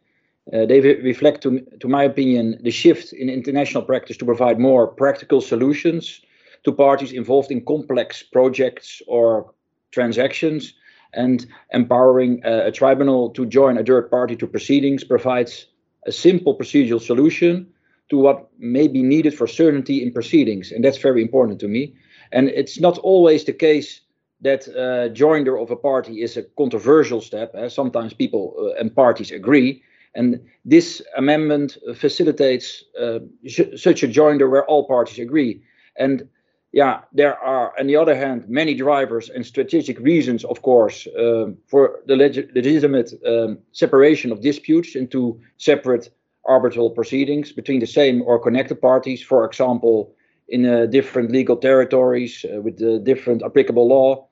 Uh, 0.52 0.66
they 0.66 0.80
re- 0.80 1.00
reflect, 1.02 1.42
to, 1.42 1.60
to 1.80 1.88
my 1.88 2.02
opinion, 2.02 2.58
the 2.62 2.70
shift 2.70 3.12
in 3.12 3.28
international 3.28 3.82
practice 3.82 4.16
to 4.16 4.24
provide 4.24 4.58
more 4.58 4.86
practical 4.88 5.40
solutions 5.40 6.20
to 6.64 6.72
parties 6.72 7.12
involved 7.12 7.50
in 7.50 7.64
complex 7.64 8.22
projects 8.22 9.00
or 9.06 9.52
transactions. 9.92 10.74
And 11.16 11.46
empowering 11.72 12.44
uh, 12.44 12.62
a 12.64 12.72
tribunal 12.72 13.30
to 13.30 13.46
join 13.46 13.78
a 13.78 13.84
third 13.84 14.10
party 14.10 14.34
to 14.36 14.48
proceedings 14.48 15.04
provides 15.04 15.66
a 16.06 16.12
simple 16.12 16.58
procedural 16.58 17.00
solution 17.00 17.72
to 18.10 18.18
what 18.18 18.48
may 18.58 18.88
be 18.88 19.02
needed 19.02 19.34
for 19.34 19.46
certainty 19.46 20.02
in 20.02 20.12
proceedings. 20.12 20.72
And 20.72 20.84
that's 20.84 20.98
very 20.98 21.22
important 21.22 21.60
to 21.60 21.68
me. 21.68 21.94
And 22.32 22.48
it's 22.48 22.80
not 22.80 22.98
always 22.98 23.44
the 23.44 23.52
case 23.52 24.00
that 24.40 24.68
uh, 24.68 25.08
joinder 25.14 25.60
of 25.60 25.70
a 25.70 25.76
party 25.76 26.22
is 26.22 26.36
a 26.36 26.42
controversial 26.56 27.20
step. 27.20 27.54
Uh, 27.54 27.68
sometimes 27.68 28.12
people 28.12 28.54
uh, 28.58 28.80
and 28.80 28.94
parties 28.94 29.30
agree. 29.30 29.82
And 30.14 30.40
this 30.64 31.02
amendment 31.16 31.78
facilitates 31.96 32.84
uh, 33.00 33.20
such 33.76 34.02
a 34.02 34.08
joinder 34.08 34.50
where 34.50 34.64
all 34.66 34.86
parties 34.86 35.18
agree. 35.18 35.62
And 35.96 36.28
yeah, 36.72 37.02
there 37.12 37.38
are, 37.38 37.72
on 37.78 37.86
the 37.86 37.96
other 37.96 38.16
hand, 38.16 38.48
many 38.48 38.74
drivers 38.74 39.30
and 39.30 39.46
strategic 39.46 39.98
reasons, 40.00 40.44
of 40.44 40.62
course, 40.62 41.06
um, 41.18 41.56
for 41.68 42.00
the 42.06 42.16
leg- 42.16 42.50
legitimate 42.54 43.12
um, 43.26 43.58
separation 43.72 44.32
of 44.32 44.40
disputes 44.40 44.96
into 44.96 45.40
separate 45.56 46.10
arbitral 46.46 46.90
proceedings 46.90 47.52
between 47.52 47.80
the 47.80 47.86
same 47.86 48.22
or 48.22 48.38
connected 48.38 48.80
parties, 48.80 49.22
for 49.22 49.44
example, 49.44 50.14
in 50.48 50.66
uh, 50.66 50.86
different 50.86 51.30
legal 51.30 51.56
territories 51.56 52.44
uh, 52.44 52.60
with 52.60 52.78
the 52.78 52.98
different 52.98 53.42
applicable 53.42 53.88
law. 53.88 54.26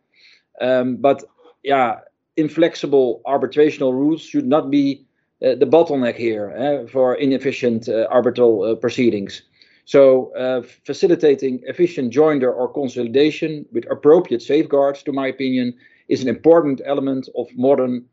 Um, 0.61 0.97
but 0.97 1.25
yeah, 1.63 2.01
inflexible 2.37 3.23
arbitrational 3.27 3.93
rules 3.93 4.23
should 4.23 4.47
not 4.47 4.71
be 4.71 5.05
uh, 5.43 5.55
the 5.55 5.67
bottleneck 5.67 6.17
here 6.17 6.53
eh, 6.57 6.87
for 6.87 7.15
inefficient 7.17 7.89
uh, 7.89 8.07
arbitral 8.11 8.63
uh, 8.63 8.75
proceedings. 8.75 9.43
So, 9.85 10.33
uh, 10.37 10.63
facilitating 10.85 11.61
efficient 11.67 12.13
joinder 12.13 12.55
or 12.55 12.73
consolidation 12.73 13.67
with 13.73 13.91
appropriate 13.91 14.41
safeguards, 14.41 15.03
to 15.03 15.13
my 15.13 15.27
opinion, 15.27 15.75
is 16.09 16.23
an 16.23 16.29
important 16.29 16.81
element 16.85 17.29
of 17.37 17.49
modern 17.57 18.05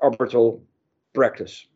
arbitral 0.00 0.62
practice. 1.12 1.66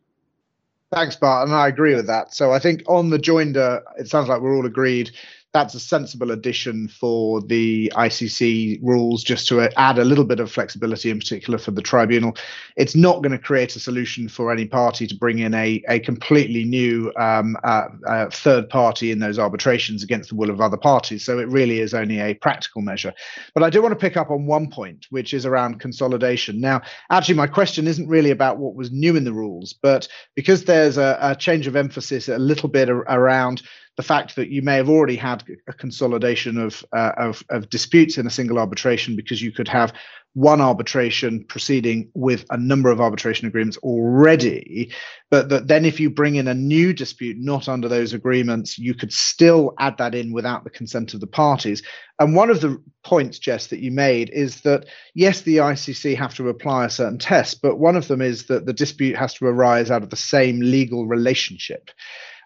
Thanks, 0.91 1.15
Bart, 1.15 1.47
and 1.47 1.55
I 1.55 1.67
agree 1.67 1.95
with 1.95 2.07
that. 2.07 2.33
So 2.33 2.51
I 2.53 2.59
think 2.59 2.83
on 2.87 3.09
the 3.09 3.17
joinder, 3.17 3.81
it 3.97 4.07
sounds 4.07 4.29
like 4.29 4.41
we're 4.41 4.55
all 4.55 4.65
agreed 4.65 5.11
that's 5.55 5.73
a 5.73 5.79
sensible 5.79 6.31
addition 6.31 6.89
for 6.89 7.39
the 7.39 7.89
ICC 7.95 8.77
rules, 8.83 9.23
just 9.23 9.47
to 9.47 9.61
add 9.79 9.97
a 9.97 10.03
little 10.03 10.25
bit 10.25 10.41
of 10.41 10.51
flexibility, 10.51 11.09
in 11.09 11.17
particular 11.17 11.57
for 11.57 11.71
the 11.71 11.81
tribunal. 11.81 12.35
It's 12.75 12.93
not 12.93 13.23
going 13.23 13.31
to 13.31 13.39
create 13.39 13.73
a 13.77 13.79
solution 13.79 14.27
for 14.27 14.51
any 14.51 14.65
party 14.65 15.07
to 15.07 15.15
bring 15.15 15.39
in 15.39 15.53
a, 15.53 15.81
a 15.87 16.01
completely 16.01 16.65
new 16.65 17.09
um, 17.17 17.55
uh, 17.63 17.87
uh, 18.05 18.29
third 18.31 18.67
party 18.67 19.11
in 19.11 19.19
those 19.19 19.39
arbitrations 19.39 20.03
against 20.03 20.27
the 20.27 20.35
will 20.35 20.49
of 20.49 20.59
other 20.59 20.75
parties. 20.75 21.23
So 21.23 21.39
it 21.39 21.47
really 21.47 21.79
is 21.79 21.93
only 21.93 22.19
a 22.19 22.33
practical 22.33 22.81
measure. 22.81 23.13
But 23.53 23.63
I 23.63 23.69
do 23.69 23.81
want 23.81 23.93
to 23.93 23.99
pick 23.99 24.17
up 24.17 24.31
on 24.31 24.47
one 24.47 24.69
point, 24.69 25.05
which 25.09 25.33
is 25.33 25.45
around 25.45 25.79
consolidation. 25.79 26.59
Now, 26.59 26.81
actually, 27.09 27.35
my 27.35 27.47
question 27.47 27.87
isn't 27.87 28.09
really 28.09 28.31
about 28.31 28.57
what 28.57 28.75
was 28.75 28.91
new 28.91 29.15
in 29.15 29.23
the 29.23 29.31
rules, 29.31 29.71
but 29.71 30.05
because 30.35 30.65
there's 30.65 30.97
a, 30.97 31.17
a 31.21 31.33
change 31.33 31.65
of 31.65 31.77
emphasis 31.77 32.27
a 32.27 32.37
little 32.37 32.67
bit 32.67 32.89
around 32.89 33.61
the 33.97 34.03
fact 34.03 34.35
that 34.35 34.49
you 34.49 34.61
may 34.61 34.75
have 34.75 34.89
already 34.89 35.15
had 35.15 35.43
a 35.67 35.73
consolidation 35.73 36.57
of, 36.57 36.83
uh, 36.91 37.11
of, 37.17 37.43
of 37.49 37.69
disputes 37.69 38.17
in 38.17 38.27
a 38.27 38.31
single 38.31 38.59
arbitration 38.59 39.15
because 39.15 39.41
you 39.41 39.51
could 39.51 39.67
have 39.67 39.93
one 40.35 40.59
arbitration 40.59 41.45
proceeding 41.45 42.11
with 42.13 42.45
a 42.49 42.57
number 42.57 42.91
of 42.91 42.99
arbitration 42.99 43.47
agreements 43.47 43.77
already, 43.77 44.93
but 45.31 45.47
that 45.47 45.69
then 45.69 45.85
if 45.85 45.97
you 45.97 46.09
bring 46.09 46.35
in 46.35 46.49
a 46.49 46.53
new 46.53 46.91
dispute 46.93 47.37
not 47.39 47.69
under 47.69 47.87
those 47.87 48.11
agreements, 48.11 48.77
you 48.77 48.93
could 48.93 49.13
still 49.13 49.73
add 49.79 49.97
that 49.97 50.13
in 50.13 50.33
without 50.33 50.65
the 50.65 50.69
consent 50.69 51.13
of 51.13 51.21
the 51.21 51.27
parties. 51.27 51.81
And 52.19 52.35
one 52.35 52.49
of 52.49 52.59
the 52.59 52.81
points, 53.01 53.39
Jess, 53.39 53.67
that 53.67 53.79
you 53.79 53.91
made 53.91 54.29
is 54.31 54.59
that 54.61 54.87
yes, 55.13 55.41
the 55.41 55.57
ICC 55.57 56.17
have 56.17 56.35
to 56.35 56.49
apply 56.49 56.85
a 56.85 56.89
certain 56.89 57.17
test, 57.17 57.61
but 57.61 57.77
one 57.77 57.95
of 57.95 58.09
them 58.09 58.21
is 58.21 58.47
that 58.47 58.65
the 58.65 58.73
dispute 58.73 59.15
has 59.15 59.33
to 59.35 59.45
arise 59.45 59.89
out 59.89 60.03
of 60.03 60.09
the 60.09 60.17
same 60.17 60.59
legal 60.59 61.07
relationship. 61.07 61.91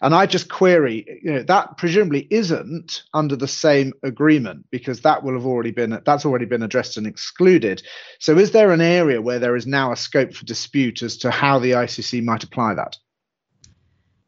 And 0.01 0.15
I 0.15 0.25
just 0.25 0.49
query, 0.49 1.19
you 1.23 1.33
know, 1.33 1.43
that 1.43 1.77
presumably 1.77 2.27
isn't 2.29 3.03
under 3.13 3.35
the 3.35 3.47
same 3.47 3.93
agreement 4.01 4.65
because 4.71 5.01
that 5.01 5.23
will 5.23 5.33
have 5.33 5.45
already 5.45 5.71
been 5.71 6.01
that's 6.05 6.25
already 6.25 6.45
been 6.45 6.63
addressed 6.63 6.97
and 6.97 7.05
excluded. 7.05 7.83
So 8.19 8.37
is 8.37 8.51
there 8.51 8.71
an 8.71 8.81
area 8.81 9.21
where 9.21 9.39
there 9.39 9.55
is 9.55 9.67
now 9.67 9.91
a 9.91 9.97
scope 9.97 10.33
for 10.33 10.45
dispute 10.45 11.01
as 11.01 11.17
to 11.17 11.31
how 11.31 11.59
the 11.59 11.71
ICC 11.71 12.23
might 12.23 12.43
apply 12.43 12.75
that? 12.75 12.95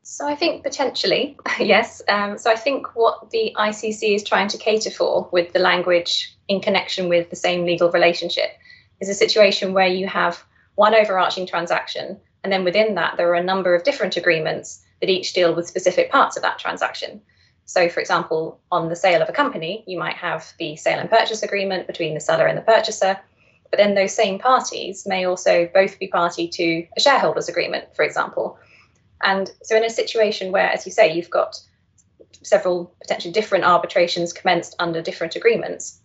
So 0.03 0.27
I 0.27 0.35
think 0.35 0.63
potentially, 0.63 1.37
yes. 1.59 2.01
Um, 2.09 2.37
so 2.37 2.51
I 2.51 2.55
think 2.55 2.95
what 2.95 3.29
the 3.29 3.55
ICC 3.57 4.15
is 4.15 4.23
trying 4.23 4.49
to 4.49 4.57
cater 4.57 4.91
for 4.91 5.29
with 5.31 5.53
the 5.53 5.59
language 5.59 6.35
in 6.49 6.59
connection 6.59 7.07
with 7.07 7.29
the 7.29 7.37
same 7.37 7.65
legal 7.65 7.89
relationship 7.91 8.51
is 8.99 9.07
a 9.07 9.13
situation 9.13 9.73
where 9.73 9.87
you 9.87 10.07
have 10.07 10.43
one 10.75 10.93
overarching 10.93 11.47
transaction, 11.47 12.19
and 12.43 12.51
then 12.51 12.65
within 12.65 12.95
that 12.95 13.15
there 13.15 13.29
are 13.29 13.35
a 13.35 13.43
number 13.43 13.73
of 13.73 13.83
different 13.83 14.17
agreements 14.17 14.83
that 15.01 15.09
each 15.09 15.33
deal 15.33 15.53
with 15.53 15.67
specific 15.67 16.11
parts 16.11 16.37
of 16.37 16.43
that 16.43 16.59
transaction. 16.59 17.21
So, 17.65 17.89
for 17.89 17.99
example, 17.99 18.59
on 18.71 18.89
the 18.89 18.95
sale 18.95 19.21
of 19.21 19.29
a 19.29 19.33
company, 19.33 19.83
you 19.87 19.97
might 19.97 20.15
have 20.15 20.53
the 20.59 20.75
sale 20.75 20.99
and 20.99 21.09
purchase 21.09 21.43
agreement 21.43 21.87
between 21.87 22.13
the 22.13 22.19
seller 22.19 22.45
and 22.45 22.57
the 22.57 22.61
purchaser, 22.61 23.19
but 23.69 23.77
then 23.77 23.95
those 23.95 24.13
same 24.13 24.39
parties 24.39 25.07
may 25.07 25.25
also 25.25 25.69
both 25.73 25.97
be 25.97 26.07
party 26.07 26.47
to 26.49 26.85
a 26.97 26.99
shareholders 26.99 27.47
agreement, 27.49 27.95
for 27.95 28.03
example. 28.03 28.59
And 29.23 29.51
so, 29.63 29.75
in 29.75 29.83
a 29.83 29.89
situation 29.89 30.51
where, 30.51 30.69
as 30.69 30.85
you 30.85 30.91
say, 30.91 31.13
you've 31.13 31.29
got 31.29 31.59
several 32.43 32.93
potentially 33.01 33.31
different 33.31 33.65
arbitrations 33.65 34.33
commenced 34.33 34.75
under 34.79 35.01
different 35.01 35.35
agreements, 35.35 35.99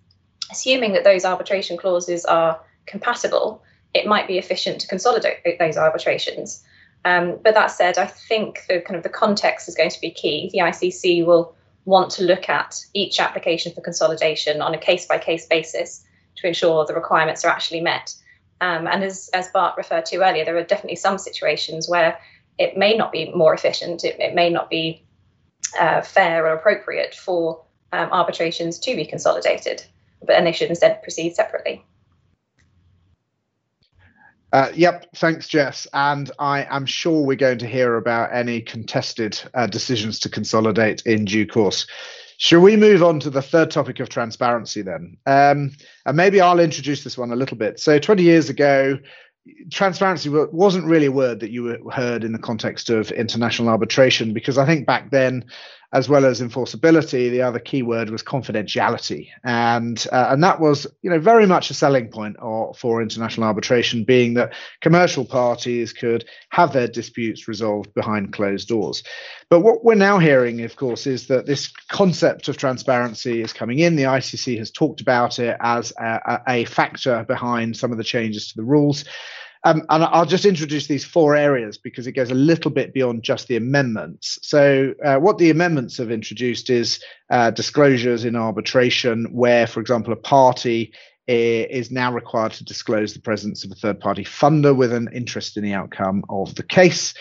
assuming 0.50 0.92
that 0.92 1.04
those 1.04 1.24
arbitration 1.24 1.76
clauses 1.76 2.24
are 2.24 2.60
compatible, 2.86 3.62
it 3.94 4.06
might 4.06 4.28
be 4.28 4.38
efficient 4.38 4.80
to 4.80 4.86
consolidate 4.86 5.58
those 5.58 5.76
arbitrations 5.76 6.62
um, 7.04 7.38
but 7.42 7.54
that 7.54 7.68
said, 7.68 7.98
I 7.98 8.06
think 8.06 8.64
the 8.68 8.80
kind 8.80 8.96
of 8.96 9.02
the 9.02 9.08
context 9.08 9.68
is 9.68 9.74
going 9.74 9.90
to 9.90 10.00
be 10.00 10.10
key. 10.10 10.50
The 10.52 10.58
ICC 10.58 11.24
will 11.24 11.54
want 11.84 12.10
to 12.10 12.24
look 12.24 12.48
at 12.48 12.84
each 12.94 13.20
application 13.20 13.72
for 13.72 13.80
consolidation 13.80 14.60
on 14.60 14.74
a 14.74 14.78
case 14.78 15.06
by 15.06 15.18
case 15.18 15.46
basis 15.46 16.04
to 16.36 16.48
ensure 16.48 16.84
the 16.84 16.94
requirements 16.94 17.44
are 17.44 17.48
actually 17.48 17.80
met. 17.80 18.14
Um, 18.60 18.86
and 18.86 19.04
as, 19.04 19.30
as 19.32 19.48
Bart 19.48 19.76
referred 19.76 20.06
to 20.06 20.16
earlier, 20.24 20.44
there 20.44 20.56
are 20.56 20.64
definitely 20.64 20.96
some 20.96 21.18
situations 21.18 21.88
where 21.88 22.18
it 22.58 22.76
may 22.76 22.96
not 22.96 23.12
be 23.12 23.30
more 23.32 23.54
efficient, 23.54 24.02
it, 24.04 24.18
it 24.18 24.34
may 24.34 24.50
not 24.50 24.70
be 24.70 25.04
uh, 25.78 26.00
fair 26.00 26.46
or 26.46 26.54
appropriate 26.54 27.14
for 27.14 27.62
um, 27.92 28.08
arbitrations 28.12 28.78
to 28.80 28.96
be 28.96 29.04
consolidated, 29.04 29.84
but 30.24 30.36
and 30.36 30.46
they 30.46 30.52
should 30.52 30.70
instead 30.70 31.02
proceed 31.02 31.34
separately. 31.34 31.84
Uh, 34.52 34.70
yep, 34.74 35.06
thanks, 35.16 35.48
Jess. 35.48 35.86
And 35.92 36.30
I 36.38 36.66
am 36.70 36.86
sure 36.86 37.24
we're 37.24 37.36
going 37.36 37.58
to 37.58 37.66
hear 37.66 37.96
about 37.96 38.32
any 38.32 38.60
contested 38.60 39.40
uh, 39.54 39.66
decisions 39.66 40.20
to 40.20 40.28
consolidate 40.28 41.02
in 41.02 41.24
due 41.24 41.46
course. 41.46 41.86
Shall 42.38 42.60
we 42.60 42.76
move 42.76 43.02
on 43.02 43.18
to 43.20 43.30
the 43.30 43.42
third 43.42 43.70
topic 43.70 43.98
of 43.98 44.08
transparency 44.08 44.82
then? 44.82 45.16
Um, 45.26 45.72
and 46.04 46.16
maybe 46.16 46.40
I'll 46.40 46.60
introduce 46.60 47.02
this 47.02 47.16
one 47.16 47.32
a 47.32 47.36
little 47.36 47.56
bit. 47.56 47.80
So, 47.80 47.98
20 47.98 48.22
years 48.22 48.50
ago, 48.50 48.98
transparency 49.70 50.28
wasn't 50.28 50.86
really 50.86 51.06
a 51.06 51.12
word 51.12 51.40
that 51.40 51.50
you 51.50 51.90
heard 51.90 52.24
in 52.24 52.32
the 52.32 52.38
context 52.38 52.90
of 52.90 53.10
international 53.12 53.68
arbitration 53.68 54.32
because 54.32 54.58
I 54.58 54.66
think 54.66 54.86
back 54.86 55.10
then 55.10 55.44
as 55.92 56.08
well 56.08 56.24
as 56.24 56.40
enforceability, 56.40 57.30
the 57.30 57.42
other 57.42 57.58
key 57.58 57.82
word 57.82 58.10
was 58.10 58.22
confidentiality, 58.22 59.28
and 59.44 60.06
uh, 60.12 60.28
and 60.30 60.42
that 60.42 60.60
was 60.60 60.86
you 61.02 61.10
know 61.10 61.18
very 61.18 61.46
much 61.46 61.70
a 61.70 61.74
selling 61.74 62.08
point 62.08 62.36
or, 62.40 62.74
for 62.74 63.00
international 63.00 63.46
arbitration, 63.46 64.04
being 64.04 64.34
that 64.34 64.52
commercial 64.80 65.24
parties 65.24 65.92
could 65.92 66.24
have 66.50 66.72
their 66.72 66.88
disputes 66.88 67.48
resolved 67.48 67.92
behind 67.94 68.32
closed 68.32 68.68
doors. 68.68 69.02
But 69.48 69.60
what 69.60 69.84
we're 69.84 69.94
now 69.94 70.18
hearing, 70.18 70.62
of 70.62 70.76
course, 70.76 71.06
is 71.06 71.28
that 71.28 71.46
this 71.46 71.72
concept 71.88 72.48
of 72.48 72.56
transparency 72.56 73.42
is 73.42 73.52
coming 73.52 73.78
in. 73.78 73.96
The 73.96 74.04
ICC 74.04 74.58
has 74.58 74.70
talked 74.70 75.00
about 75.00 75.38
it 75.38 75.56
as 75.60 75.92
a, 75.98 76.42
a 76.48 76.64
factor 76.64 77.24
behind 77.24 77.76
some 77.76 77.92
of 77.92 77.98
the 77.98 78.04
changes 78.04 78.48
to 78.48 78.56
the 78.56 78.64
rules. 78.64 79.04
Um, 79.66 79.84
and 79.88 80.04
I'll 80.04 80.24
just 80.24 80.44
introduce 80.44 80.86
these 80.86 81.04
four 81.04 81.34
areas 81.34 81.76
because 81.76 82.06
it 82.06 82.12
goes 82.12 82.30
a 82.30 82.34
little 82.34 82.70
bit 82.70 82.94
beyond 82.94 83.24
just 83.24 83.48
the 83.48 83.56
amendments. 83.56 84.38
So, 84.40 84.94
uh, 85.04 85.16
what 85.16 85.38
the 85.38 85.50
amendments 85.50 85.96
have 85.96 86.12
introduced 86.12 86.70
is 86.70 87.02
uh, 87.30 87.50
disclosures 87.50 88.24
in 88.24 88.36
arbitration, 88.36 89.24
where, 89.32 89.66
for 89.66 89.80
example, 89.80 90.12
a 90.12 90.16
party 90.16 90.92
is 91.26 91.90
now 91.90 92.12
required 92.12 92.52
to 92.52 92.64
disclose 92.64 93.12
the 93.12 93.20
presence 93.20 93.64
of 93.64 93.72
a 93.72 93.74
third 93.74 93.98
party 93.98 94.22
funder 94.22 94.76
with 94.76 94.92
an 94.92 95.08
interest 95.12 95.56
in 95.56 95.64
the 95.64 95.72
outcome 95.72 96.24
of 96.28 96.54
the 96.54 96.62
case. 96.62 97.12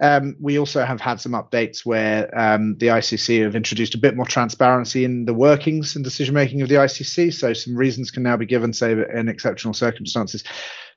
Um, 0.00 0.34
we 0.40 0.58
also 0.58 0.84
have 0.84 1.00
had 1.00 1.20
some 1.20 1.32
updates 1.32 1.86
where 1.86 2.28
um, 2.36 2.76
the 2.78 2.88
ICC 2.88 3.44
have 3.44 3.54
introduced 3.54 3.94
a 3.94 3.98
bit 3.98 4.16
more 4.16 4.26
transparency 4.26 5.04
in 5.04 5.24
the 5.24 5.34
workings 5.34 5.94
and 5.94 6.04
decision 6.04 6.34
making 6.34 6.62
of 6.62 6.68
the 6.68 6.74
ICC. 6.74 7.32
So 7.32 7.52
some 7.52 7.76
reasons 7.76 8.10
can 8.10 8.24
now 8.24 8.36
be 8.36 8.46
given, 8.46 8.72
say, 8.72 8.90
in 9.14 9.28
exceptional 9.28 9.72
circumstances. 9.72 10.42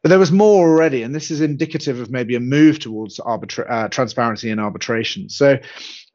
But 0.04 0.10
there 0.10 0.20
was 0.20 0.32
more 0.32 0.68
already, 0.70 1.04
and 1.04 1.14
this 1.14 1.32
is 1.32 1.42
indicative 1.42 2.00
of 2.00 2.12
maybe 2.12 2.36
a 2.36 2.40
move 2.40 2.80
towards 2.80 3.18
arbitra- 3.20 3.70
uh, 3.70 3.88
transparency 3.90 4.50
in 4.50 4.60
arbitration. 4.60 5.30
So, 5.30 5.58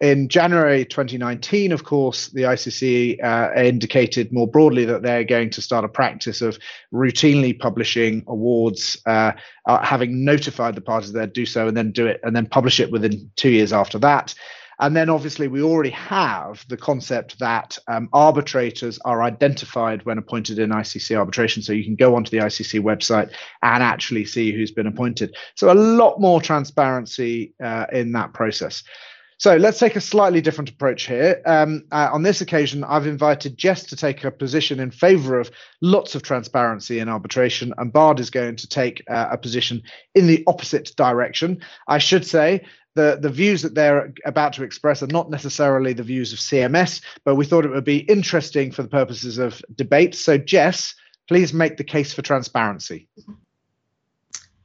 in 0.01 0.29
January 0.29 0.85
2019, 0.85 1.71
of 1.71 1.85
course, 1.85 2.29
the 2.29 2.43
ICC 2.43 3.23
uh, 3.23 3.53
indicated 3.55 4.33
more 4.33 4.49
broadly 4.49 4.85
that 4.85 5.03
they're 5.03 5.23
going 5.23 5.51
to 5.51 5.63
start 5.63 5.85
a 5.85 5.89
practice 5.89 6.43
of 6.43 6.59
routinely 6.93 7.57
publishing 7.57 8.25
awards, 8.27 9.01
uh, 9.07 9.33
uh 9.67 9.85
having 9.85 10.25
notified 10.25 10.75
the 10.75 10.81
parties 10.81 11.13
they'd 11.13 11.33
do 11.33 11.47
so, 11.47 11.69
and 11.69 11.77
then 11.77 11.93
do 11.93 12.07
it, 12.07 12.21
and 12.25 12.35
then 12.35 12.47
publish 12.47 12.81
it 12.81 12.91
within 12.91 13.31
two 13.37 13.51
years 13.51 13.73
after 13.73 13.99
that. 13.99 14.35
And 14.81 14.97
then 14.97 15.11
obviously 15.11 15.49
we 15.49 15.63
already 15.63 15.91
have 15.91 16.65
the 16.69 16.77
concept 16.77 17.39
that 17.39 17.79
um, 17.89 18.09
arbitrators 18.13 18.99
are 19.05 19.23
identified 19.23 20.05
when 20.05 20.19
appointed 20.19 20.59
in 20.59 20.71
ICC 20.71 21.17
arbitration. 21.17 21.63
So 21.63 21.73
you 21.73 21.85
can 21.85 21.97
go 21.97 22.15
onto 22.15 22.31
the 22.31 22.45
ICC 22.45 22.81
website 22.81 23.33
and 23.63 23.83
actually 23.83 24.25
see 24.25 24.53
who's 24.53 24.73
been 24.73 24.87
appointed. 24.87 25.37
So 25.55 25.73
a 25.73 25.75
lot 25.75 26.21
more 26.21 26.41
transparency 26.41 27.55
uh, 27.63 27.87
in 27.93 28.13
that 28.13 28.33
process. 28.33 28.83
So 29.43 29.57
let's 29.57 29.81
take 29.81 29.97
a 29.97 30.01
slightly 30.01 30.41
different 30.41 30.71
approach 30.71 31.09
here. 31.09 31.43
Um, 31.47 31.83
uh, 31.91 32.11
on 32.13 32.23
this 32.23 32.41
occasion, 32.41 32.85
I've 32.85 33.09
invited 33.09 33.59
Jess 33.59 33.83
to 33.87 33.97
take 33.97 34.23
a 34.23 34.31
position 34.31 34.79
in 34.79 34.93
favor 34.93 35.41
of 35.41 35.51
lots 35.81 36.15
of 36.15 36.23
transparency 36.23 37.01
in 37.01 37.09
arbitration, 37.09 37.75
and 37.77 37.93
Bart 37.93 38.21
is 38.21 38.31
going 38.31 38.55
to 38.55 38.69
take 38.69 39.03
uh, 39.11 39.31
a 39.33 39.37
position 39.37 39.83
in 40.15 40.29
the 40.29 40.45
opposite 40.47 40.93
direction. 40.97 41.61
I 41.89 41.99
should 41.99 42.25
say 42.25 42.65
the, 42.95 43.19
the 43.21 43.31
views 43.31 43.63
that 43.63 43.75
they're 43.75 44.15
about 44.25 44.53
to 44.53 44.63
express 44.63 45.03
are 45.03 45.09
not 45.09 45.29
necessarily 45.29 45.93
the 45.93 46.05
views 46.05 46.33
of 46.33 46.39
CMS, 46.39 47.03
but 47.25 47.35
we 47.35 47.45
thought 47.45 47.65
it 47.65 47.73
would 47.73 47.83
be 47.83 48.09
interesting 48.09 48.71
for 48.71 48.85
the 48.85 48.89
purposes 48.89 49.39
of 49.39 49.61
debate. 49.75 50.15
So, 50.15 50.39
Jess, 50.39 50.95
please 51.27 51.53
make 51.53 51.79
the 51.79 51.83
case 51.83 52.15
for 52.15 52.23
transparency. 52.23 53.09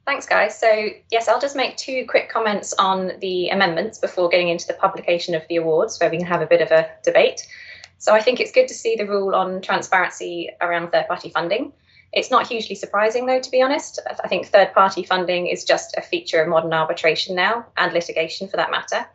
Thanks, 0.07 0.25
guys. 0.25 0.57
So, 0.57 0.87
yes, 1.11 1.27
I'll 1.27 1.41
just 1.41 1.57
make 1.57 1.75
two 1.75 2.05
quick 2.07 2.29
comments 2.29 2.73
on 2.79 3.11
the 3.19 3.49
amendments 3.49 3.97
before 3.97 4.29
getting 4.29 4.47
into 4.47 4.65
the 4.65 4.73
publication 4.73 5.35
of 5.35 5.43
the 5.49 5.57
awards, 5.57 5.99
where 5.99 6.09
we 6.09 6.15
can 6.15 6.25
have 6.25 6.41
a 6.41 6.45
bit 6.45 6.61
of 6.61 6.71
a 6.71 6.89
debate. 7.03 7.45
So, 7.97 8.13
I 8.13 8.21
think 8.21 8.39
it's 8.39 8.53
good 8.53 8.69
to 8.69 8.73
see 8.73 8.95
the 8.95 9.05
rule 9.05 9.35
on 9.35 9.61
transparency 9.61 10.49
around 10.61 10.91
third 10.91 11.09
party 11.09 11.29
funding. 11.29 11.73
It's 12.13 12.31
not 12.31 12.47
hugely 12.47 12.73
surprising, 12.73 13.25
though, 13.25 13.41
to 13.41 13.51
be 13.51 13.61
honest. 13.61 13.99
I 14.23 14.29
think 14.29 14.47
third 14.47 14.73
party 14.73 15.03
funding 15.03 15.47
is 15.47 15.65
just 15.65 15.97
a 15.97 16.01
feature 16.01 16.41
of 16.41 16.47
modern 16.47 16.71
arbitration 16.71 17.35
now, 17.35 17.65
and 17.75 17.91
litigation 17.91 18.47
for 18.47 18.55
that 18.55 18.71
matter. 18.71 19.05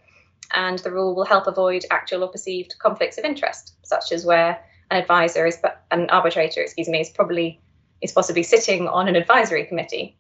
And 0.52 0.78
the 0.80 0.90
rule 0.90 1.14
will 1.14 1.24
help 1.24 1.46
avoid 1.46 1.86
actual 1.90 2.22
or 2.22 2.28
perceived 2.28 2.74
conflicts 2.78 3.16
of 3.16 3.24
interest, 3.24 3.76
such 3.82 4.12
as 4.12 4.26
where 4.26 4.62
an 4.90 5.00
advisor 5.00 5.46
is, 5.46 5.56
an 5.90 6.10
arbitrator, 6.10 6.60
excuse 6.60 6.86
me, 6.86 7.00
is 7.00 7.08
probably 7.08 7.62
is 8.02 8.12
possibly 8.12 8.42
sitting 8.42 8.88
on 8.88 9.08
an 9.08 9.16
advisory 9.16 9.64
committee. 9.64 10.18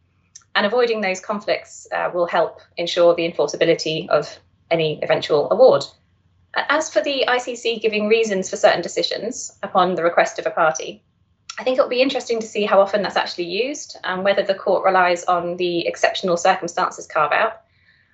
And 0.54 0.66
avoiding 0.66 1.00
those 1.00 1.20
conflicts 1.20 1.86
uh, 1.92 2.10
will 2.12 2.26
help 2.26 2.60
ensure 2.76 3.14
the 3.14 3.30
enforceability 3.30 4.08
of 4.08 4.38
any 4.70 5.00
eventual 5.02 5.50
award. 5.50 5.84
As 6.54 6.92
for 6.92 7.02
the 7.02 7.24
ICC 7.26 7.80
giving 7.80 8.08
reasons 8.08 8.50
for 8.50 8.56
certain 8.56 8.82
decisions 8.82 9.58
upon 9.62 9.94
the 9.94 10.02
request 10.02 10.38
of 10.38 10.46
a 10.46 10.50
party, 10.50 11.02
I 11.58 11.64
think 11.64 11.78
it'll 11.78 11.88
be 11.88 12.02
interesting 12.02 12.40
to 12.40 12.46
see 12.46 12.64
how 12.64 12.80
often 12.80 13.02
that's 13.02 13.16
actually 13.16 13.44
used 13.44 13.96
and 14.04 14.24
whether 14.24 14.42
the 14.42 14.54
court 14.54 14.84
relies 14.84 15.24
on 15.24 15.56
the 15.56 15.86
exceptional 15.86 16.36
circumstances 16.36 17.06
carve 17.06 17.32
out. 17.32 17.62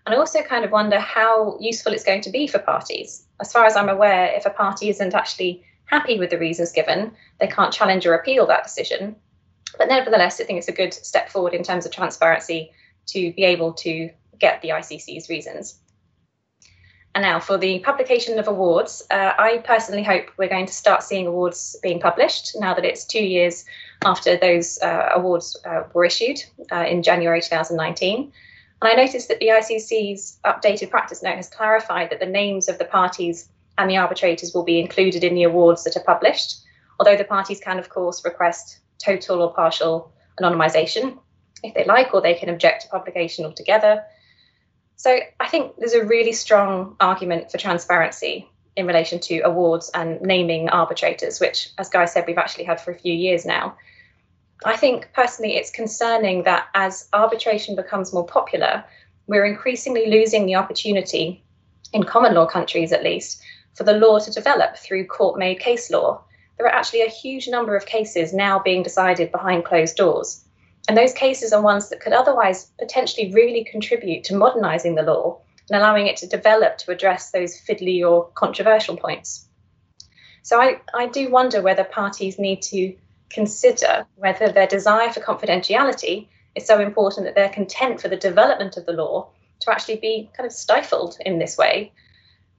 And 0.06 0.14
I 0.14 0.18
also 0.18 0.42
kind 0.42 0.64
of 0.64 0.72
wonder 0.72 0.98
how 0.98 1.58
useful 1.60 1.92
it's 1.92 2.04
going 2.04 2.22
to 2.22 2.30
be 2.30 2.46
for 2.46 2.58
parties. 2.58 3.24
As 3.40 3.52
far 3.52 3.64
as 3.64 3.76
I'm 3.76 3.88
aware, 3.88 4.32
if 4.34 4.46
a 4.46 4.50
party 4.50 4.88
isn't 4.88 5.14
actually 5.14 5.62
happy 5.84 6.18
with 6.18 6.30
the 6.30 6.38
reasons 6.38 6.72
given, 6.72 7.12
they 7.40 7.46
can't 7.46 7.72
challenge 7.72 8.06
or 8.06 8.14
appeal 8.14 8.46
that 8.46 8.64
decision. 8.64 9.16
But 9.76 9.88
nevertheless, 9.88 10.40
I 10.40 10.44
think 10.44 10.58
it's 10.58 10.68
a 10.68 10.72
good 10.72 10.94
step 10.94 11.28
forward 11.28 11.54
in 11.54 11.62
terms 11.62 11.84
of 11.84 11.92
transparency 11.92 12.72
to 13.08 13.32
be 13.32 13.44
able 13.44 13.72
to 13.74 14.10
get 14.38 14.62
the 14.62 14.70
ICC's 14.70 15.28
reasons. 15.28 15.78
And 17.14 17.22
now 17.22 17.40
for 17.40 17.58
the 17.58 17.80
publication 17.80 18.38
of 18.38 18.46
awards, 18.46 19.02
uh, 19.10 19.32
I 19.38 19.58
personally 19.64 20.04
hope 20.04 20.30
we're 20.36 20.48
going 20.48 20.66
to 20.66 20.72
start 20.72 21.02
seeing 21.02 21.26
awards 21.26 21.76
being 21.82 21.98
published 21.98 22.54
now 22.60 22.74
that 22.74 22.84
it's 22.84 23.04
two 23.04 23.24
years 23.24 23.64
after 24.04 24.36
those 24.36 24.78
uh, 24.82 25.10
awards 25.14 25.56
uh, 25.64 25.82
were 25.94 26.04
issued 26.04 26.38
uh, 26.70 26.84
in 26.84 27.02
January 27.02 27.40
2019. 27.40 28.32
And 28.80 28.92
I 28.92 28.94
noticed 28.94 29.28
that 29.28 29.40
the 29.40 29.48
ICC's 29.48 30.38
updated 30.44 30.90
practice 30.90 31.22
note 31.22 31.36
has 31.36 31.48
clarified 31.48 32.10
that 32.10 32.20
the 32.20 32.26
names 32.26 32.68
of 32.68 32.78
the 32.78 32.84
parties 32.84 33.48
and 33.78 33.90
the 33.90 33.96
arbitrators 33.96 34.54
will 34.54 34.64
be 34.64 34.78
included 34.78 35.24
in 35.24 35.34
the 35.34 35.42
awards 35.42 35.84
that 35.84 35.96
are 35.96 36.04
published, 36.04 36.60
although 37.00 37.16
the 37.16 37.24
parties 37.24 37.58
can, 37.58 37.78
of 37.78 37.88
course, 37.88 38.24
request 38.24 38.78
total 38.98 39.42
or 39.42 39.52
partial 39.52 40.12
anonymisation 40.40 41.18
if 41.62 41.74
they 41.74 41.84
like, 41.84 42.14
or 42.14 42.20
they 42.20 42.34
can 42.34 42.48
object 42.48 42.82
to 42.82 42.88
publication 42.88 43.44
altogether. 43.44 44.04
So 44.96 45.18
I 45.40 45.48
think 45.48 45.76
there's 45.76 45.92
a 45.92 46.04
really 46.04 46.32
strong 46.32 46.96
argument 47.00 47.50
for 47.50 47.58
transparency 47.58 48.48
in 48.76 48.86
relation 48.86 49.18
to 49.18 49.40
awards 49.40 49.90
and 49.94 50.20
naming 50.20 50.68
arbitrators, 50.68 51.40
which, 51.40 51.70
as 51.78 51.88
Guy 51.88 52.04
said, 52.04 52.24
we've 52.26 52.38
actually 52.38 52.64
had 52.64 52.80
for 52.80 52.92
a 52.92 52.98
few 52.98 53.12
years 53.12 53.44
now. 53.44 53.76
I 54.64 54.76
think 54.76 55.10
personally 55.12 55.56
it's 55.56 55.70
concerning 55.70 56.44
that 56.44 56.66
as 56.74 57.08
arbitration 57.12 57.76
becomes 57.76 58.12
more 58.12 58.26
popular, 58.26 58.84
we're 59.26 59.44
increasingly 59.44 60.06
losing 60.06 60.46
the 60.46 60.56
opportunity, 60.56 61.44
in 61.92 62.02
common 62.02 62.34
law 62.34 62.46
countries 62.46 62.92
at 62.92 63.04
least, 63.04 63.42
for 63.74 63.84
the 63.84 63.94
law 63.94 64.18
to 64.18 64.30
develop 64.32 64.76
through 64.76 65.06
court 65.06 65.38
made 65.38 65.60
case 65.60 65.90
law. 65.90 66.22
There 66.58 66.66
are 66.66 66.74
actually 66.74 67.02
a 67.02 67.08
huge 67.08 67.48
number 67.48 67.76
of 67.76 67.86
cases 67.86 68.34
now 68.34 68.58
being 68.58 68.82
decided 68.82 69.32
behind 69.32 69.64
closed 69.64 69.96
doors. 69.96 70.44
And 70.88 70.98
those 70.98 71.12
cases 71.12 71.52
are 71.52 71.62
ones 71.62 71.88
that 71.88 72.00
could 72.00 72.12
otherwise 72.12 72.70
potentially 72.78 73.32
really 73.32 73.64
contribute 73.64 74.24
to 74.24 74.36
modernising 74.36 74.96
the 74.96 75.02
law 75.02 75.40
and 75.70 75.80
allowing 75.80 76.06
it 76.06 76.16
to 76.18 76.26
develop 76.26 76.78
to 76.78 76.90
address 76.90 77.30
those 77.30 77.60
fiddly 77.60 78.02
or 78.08 78.28
controversial 78.34 78.96
points. 78.96 79.46
So 80.42 80.60
I, 80.60 80.80
I 80.94 81.06
do 81.06 81.30
wonder 81.30 81.62
whether 81.62 81.84
parties 81.84 82.38
need 82.38 82.62
to 82.62 82.96
consider 83.30 84.06
whether 84.16 84.50
their 84.50 84.66
desire 84.66 85.12
for 85.12 85.20
confidentiality 85.20 86.28
is 86.54 86.66
so 86.66 86.80
important 86.80 87.26
that 87.26 87.34
they're 87.34 87.50
content 87.50 88.00
for 88.00 88.08
the 88.08 88.16
development 88.16 88.76
of 88.76 88.86
the 88.86 88.92
law 88.92 89.28
to 89.60 89.70
actually 89.70 89.96
be 89.96 90.30
kind 90.36 90.46
of 90.46 90.52
stifled 90.52 91.16
in 91.24 91.38
this 91.38 91.58
way. 91.58 91.92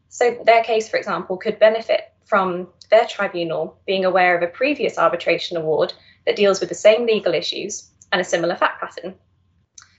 So 0.10 0.38
their 0.46 0.64
case, 0.64 0.88
for 0.88 0.98
example, 0.98 1.38
could 1.38 1.60
benefit 1.60 2.14
from 2.30 2.68
their 2.92 3.06
tribunal 3.06 3.76
being 3.88 4.06
aware 4.06 4.38
of 4.38 4.44
a 4.44 4.48
previous 4.48 5.00
arbitration 5.00 5.58
award 5.58 5.94
that 6.28 6.36
deals 6.36 6.60
with 6.60 6.70
the 6.70 6.76
same 6.76 7.08
legal 7.08 7.34
issues 7.34 7.89
and 8.12 8.22
a 8.22 8.24
similar 8.24 8.56
fact 8.56 8.80
pattern. 8.80 9.15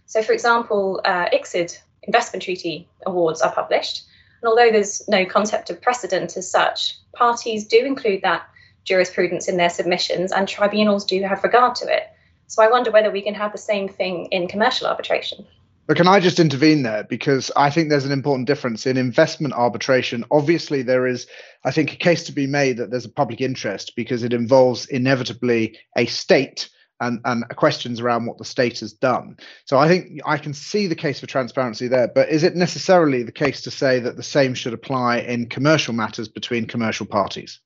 So, 0.06 0.22
for 0.22 0.32
example, 0.32 1.00
uh, 1.04 1.26
ICSID 1.30 1.76
investment 2.04 2.44
treaty 2.44 2.88
awards 3.04 3.42
are 3.42 3.52
published, 3.52 4.04
and 4.40 4.48
although 4.48 4.70
there's 4.70 5.06
no 5.08 5.24
concept 5.24 5.70
of 5.70 5.82
precedent 5.82 6.36
as 6.36 6.50
such, 6.50 6.96
parties 7.12 7.66
do 7.66 7.84
include 7.84 8.22
that 8.22 8.42
jurisprudence 8.84 9.48
in 9.48 9.56
their 9.56 9.68
submissions, 9.68 10.32
and 10.32 10.48
tribunals 10.48 11.04
do 11.04 11.22
have 11.22 11.42
regard 11.42 11.74
to 11.76 11.92
it. 11.92 12.04
So, 12.46 12.62
I 12.62 12.70
wonder 12.70 12.92
whether 12.92 13.10
we 13.10 13.22
can 13.22 13.34
have 13.34 13.52
the 13.52 13.58
same 13.58 13.88
thing 13.88 14.26
in 14.26 14.48
commercial 14.48 14.86
arbitration. 14.86 15.46
But 15.90 15.96
can 15.96 16.06
I 16.06 16.20
just 16.20 16.38
intervene 16.38 16.84
there? 16.84 17.02
Because 17.02 17.50
I 17.56 17.68
think 17.68 17.88
there's 17.88 18.04
an 18.04 18.12
important 18.12 18.46
difference 18.46 18.86
in 18.86 18.96
investment 18.96 19.54
arbitration. 19.54 20.24
Obviously, 20.30 20.82
there 20.82 21.04
is, 21.04 21.26
I 21.64 21.72
think, 21.72 21.92
a 21.92 21.96
case 21.96 22.22
to 22.26 22.32
be 22.32 22.46
made 22.46 22.76
that 22.76 22.92
there's 22.92 23.06
a 23.06 23.12
public 23.12 23.40
interest 23.40 23.94
because 23.96 24.22
it 24.22 24.32
involves 24.32 24.86
inevitably 24.86 25.76
a 25.96 26.06
state 26.06 26.70
and, 27.00 27.20
and 27.24 27.44
questions 27.56 27.98
around 27.98 28.26
what 28.26 28.38
the 28.38 28.44
state 28.44 28.78
has 28.78 28.92
done. 28.92 29.36
So 29.64 29.78
I 29.78 29.88
think 29.88 30.20
I 30.24 30.38
can 30.38 30.54
see 30.54 30.86
the 30.86 30.94
case 30.94 31.18
for 31.18 31.26
transparency 31.26 31.88
there, 31.88 32.06
but 32.06 32.28
is 32.28 32.44
it 32.44 32.54
necessarily 32.54 33.24
the 33.24 33.32
case 33.32 33.60
to 33.62 33.72
say 33.72 33.98
that 33.98 34.16
the 34.16 34.22
same 34.22 34.54
should 34.54 34.74
apply 34.74 35.18
in 35.18 35.48
commercial 35.48 35.92
matters 35.92 36.28
between 36.28 36.66
commercial 36.66 37.04
parties? 37.06 37.58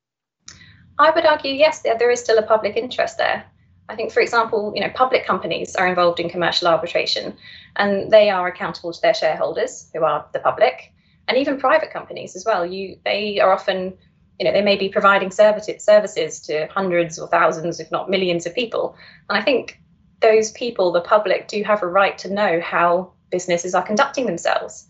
I 0.99 1.11
would 1.11 1.27
argue 1.27 1.53
yes, 1.53 1.83
there 1.83 2.11
is 2.11 2.21
still 2.21 2.39
a 2.39 2.47
public 2.47 2.75
interest 2.79 3.19
there. 3.19 3.45
I 3.89 3.97
think, 3.97 4.13
for 4.13 4.21
example, 4.21 4.73
you 4.75 4.81
know, 4.81 4.91
public 4.95 5.27
companies 5.27 5.77
are 5.77 5.87
involved 5.87 6.21
in 6.21 6.31
commercial 6.31 6.69
arbitration, 6.69 7.37
and 7.77 8.11
they 8.11 8.31
are 8.31 8.49
accountable 8.49 8.93
to 8.93 9.01
their 9.01 9.15
shareholders, 9.15 9.91
who 9.93 10.05
are 10.05 10.27
the 10.33 10.39
public, 10.39 10.93
and 11.29 11.37
even 11.37 11.59
private 11.59 11.91
companies 11.91 12.35
as 12.35 12.45
well. 12.45 12.65
You, 12.65 12.99
they 13.05 13.41
are 13.41 13.53
often 13.53 13.95
you 14.39 14.45
know 14.45 14.53
they 14.53 14.63
may 14.63 14.77
be 14.77 14.89
providing 14.89 15.31
services 15.31 16.41
to 16.41 16.67
hundreds 16.67 17.19
or 17.19 17.29
thousands 17.29 17.81
if 17.81 17.91
not 17.91 18.11
millions 18.11 18.47
of 18.47 18.55
people 18.55 18.97
and 19.29 19.39
i 19.39 19.43
think 19.43 19.81
those 20.21 20.51
people 20.53 20.93
the 20.93 21.01
public 21.01 21.49
do 21.49 21.63
have 21.63 21.83
a 21.83 21.87
right 21.87 22.19
to 22.19 22.33
know 22.33 22.61
how 22.61 23.13
businesses 23.31 23.75
are 23.75 23.83
conducting 23.83 24.27
themselves 24.27 24.87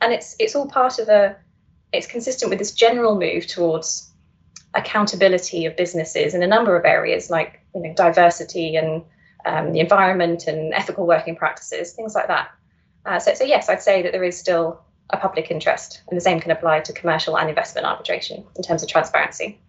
and 0.00 0.12
it's 0.12 0.34
it's 0.38 0.54
all 0.54 0.66
part 0.66 0.98
of 0.98 1.08
a 1.08 1.36
it's 1.92 2.06
consistent 2.06 2.50
with 2.50 2.58
this 2.58 2.72
general 2.72 3.18
move 3.18 3.46
towards 3.46 4.09
accountability 4.74 5.66
of 5.66 5.76
businesses 5.76 6.34
in 6.34 6.42
a 6.42 6.46
number 6.46 6.76
of 6.76 6.84
areas 6.84 7.30
like 7.30 7.60
you 7.74 7.82
know 7.82 7.94
diversity 7.94 8.76
and 8.76 9.02
um, 9.46 9.72
the 9.72 9.80
environment 9.80 10.46
and 10.46 10.72
ethical 10.74 11.06
working 11.06 11.34
practices 11.34 11.92
things 11.92 12.14
like 12.14 12.28
that 12.28 12.50
uh, 13.06 13.18
so, 13.18 13.34
so 13.34 13.44
yes 13.44 13.68
i'd 13.68 13.82
say 13.82 14.02
that 14.02 14.12
there 14.12 14.24
is 14.24 14.38
still 14.38 14.80
a 15.12 15.16
public 15.16 15.50
interest. 15.50 16.02
And 16.08 16.16
the 16.16 16.20
same 16.20 16.40
can 16.40 16.50
apply 16.50 16.80
to 16.80 16.92
commercial 16.92 17.36
and 17.36 17.48
investment 17.48 17.86
arbitration 17.86 18.44
in 18.56 18.62
terms 18.62 18.82
of 18.82 18.88
transparency. 18.88 19.60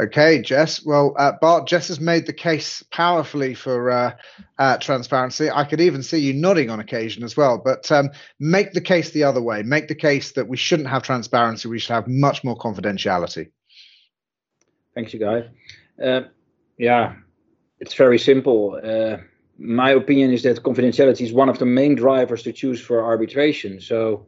Okay, 0.00 0.40
Jess. 0.40 0.82
Well, 0.82 1.14
uh, 1.18 1.32
Bart, 1.42 1.66
Jess 1.66 1.88
has 1.88 2.00
made 2.00 2.24
the 2.24 2.32
case 2.32 2.82
powerfully 2.90 3.52
for 3.52 3.90
uh, 3.90 4.16
uh, 4.58 4.78
transparency. 4.78 5.50
I 5.50 5.64
could 5.64 5.80
even 5.80 6.02
see 6.02 6.16
you 6.16 6.32
nodding 6.32 6.70
on 6.70 6.80
occasion 6.80 7.22
as 7.22 7.36
well. 7.36 7.60
But 7.62 7.92
um, 7.92 8.08
make 8.38 8.72
the 8.72 8.80
case 8.80 9.10
the 9.10 9.24
other 9.24 9.42
way. 9.42 9.62
Make 9.62 9.88
the 9.88 9.94
case 9.94 10.32
that 10.32 10.48
we 10.48 10.56
shouldn't 10.56 10.88
have 10.88 11.02
transparency. 11.02 11.68
We 11.68 11.78
should 11.78 11.92
have 11.92 12.08
much 12.08 12.42
more 12.44 12.56
confidentiality. 12.56 13.50
Thanks, 14.94 15.12
you 15.12 15.20
guys. 15.20 15.44
Uh, 16.02 16.22
yeah, 16.78 17.16
it's 17.78 17.92
very 17.92 18.18
simple. 18.18 18.80
Uh, 18.82 19.18
my 19.58 19.90
opinion 19.90 20.32
is 20.32 20.44
that 20.44 20.62
confidentiality 20.62 21.26
is 21.26 21.32
one 21.34 21.50
of 21.50 21.58
the 21.58 21.66
main 21.66 21.94
drivers 21.94 22.42
to 22.44 22.54
choose 22.54 22.80
for 22.80 23.04
arbitration. 23.04 23.82
So 23.82 24.26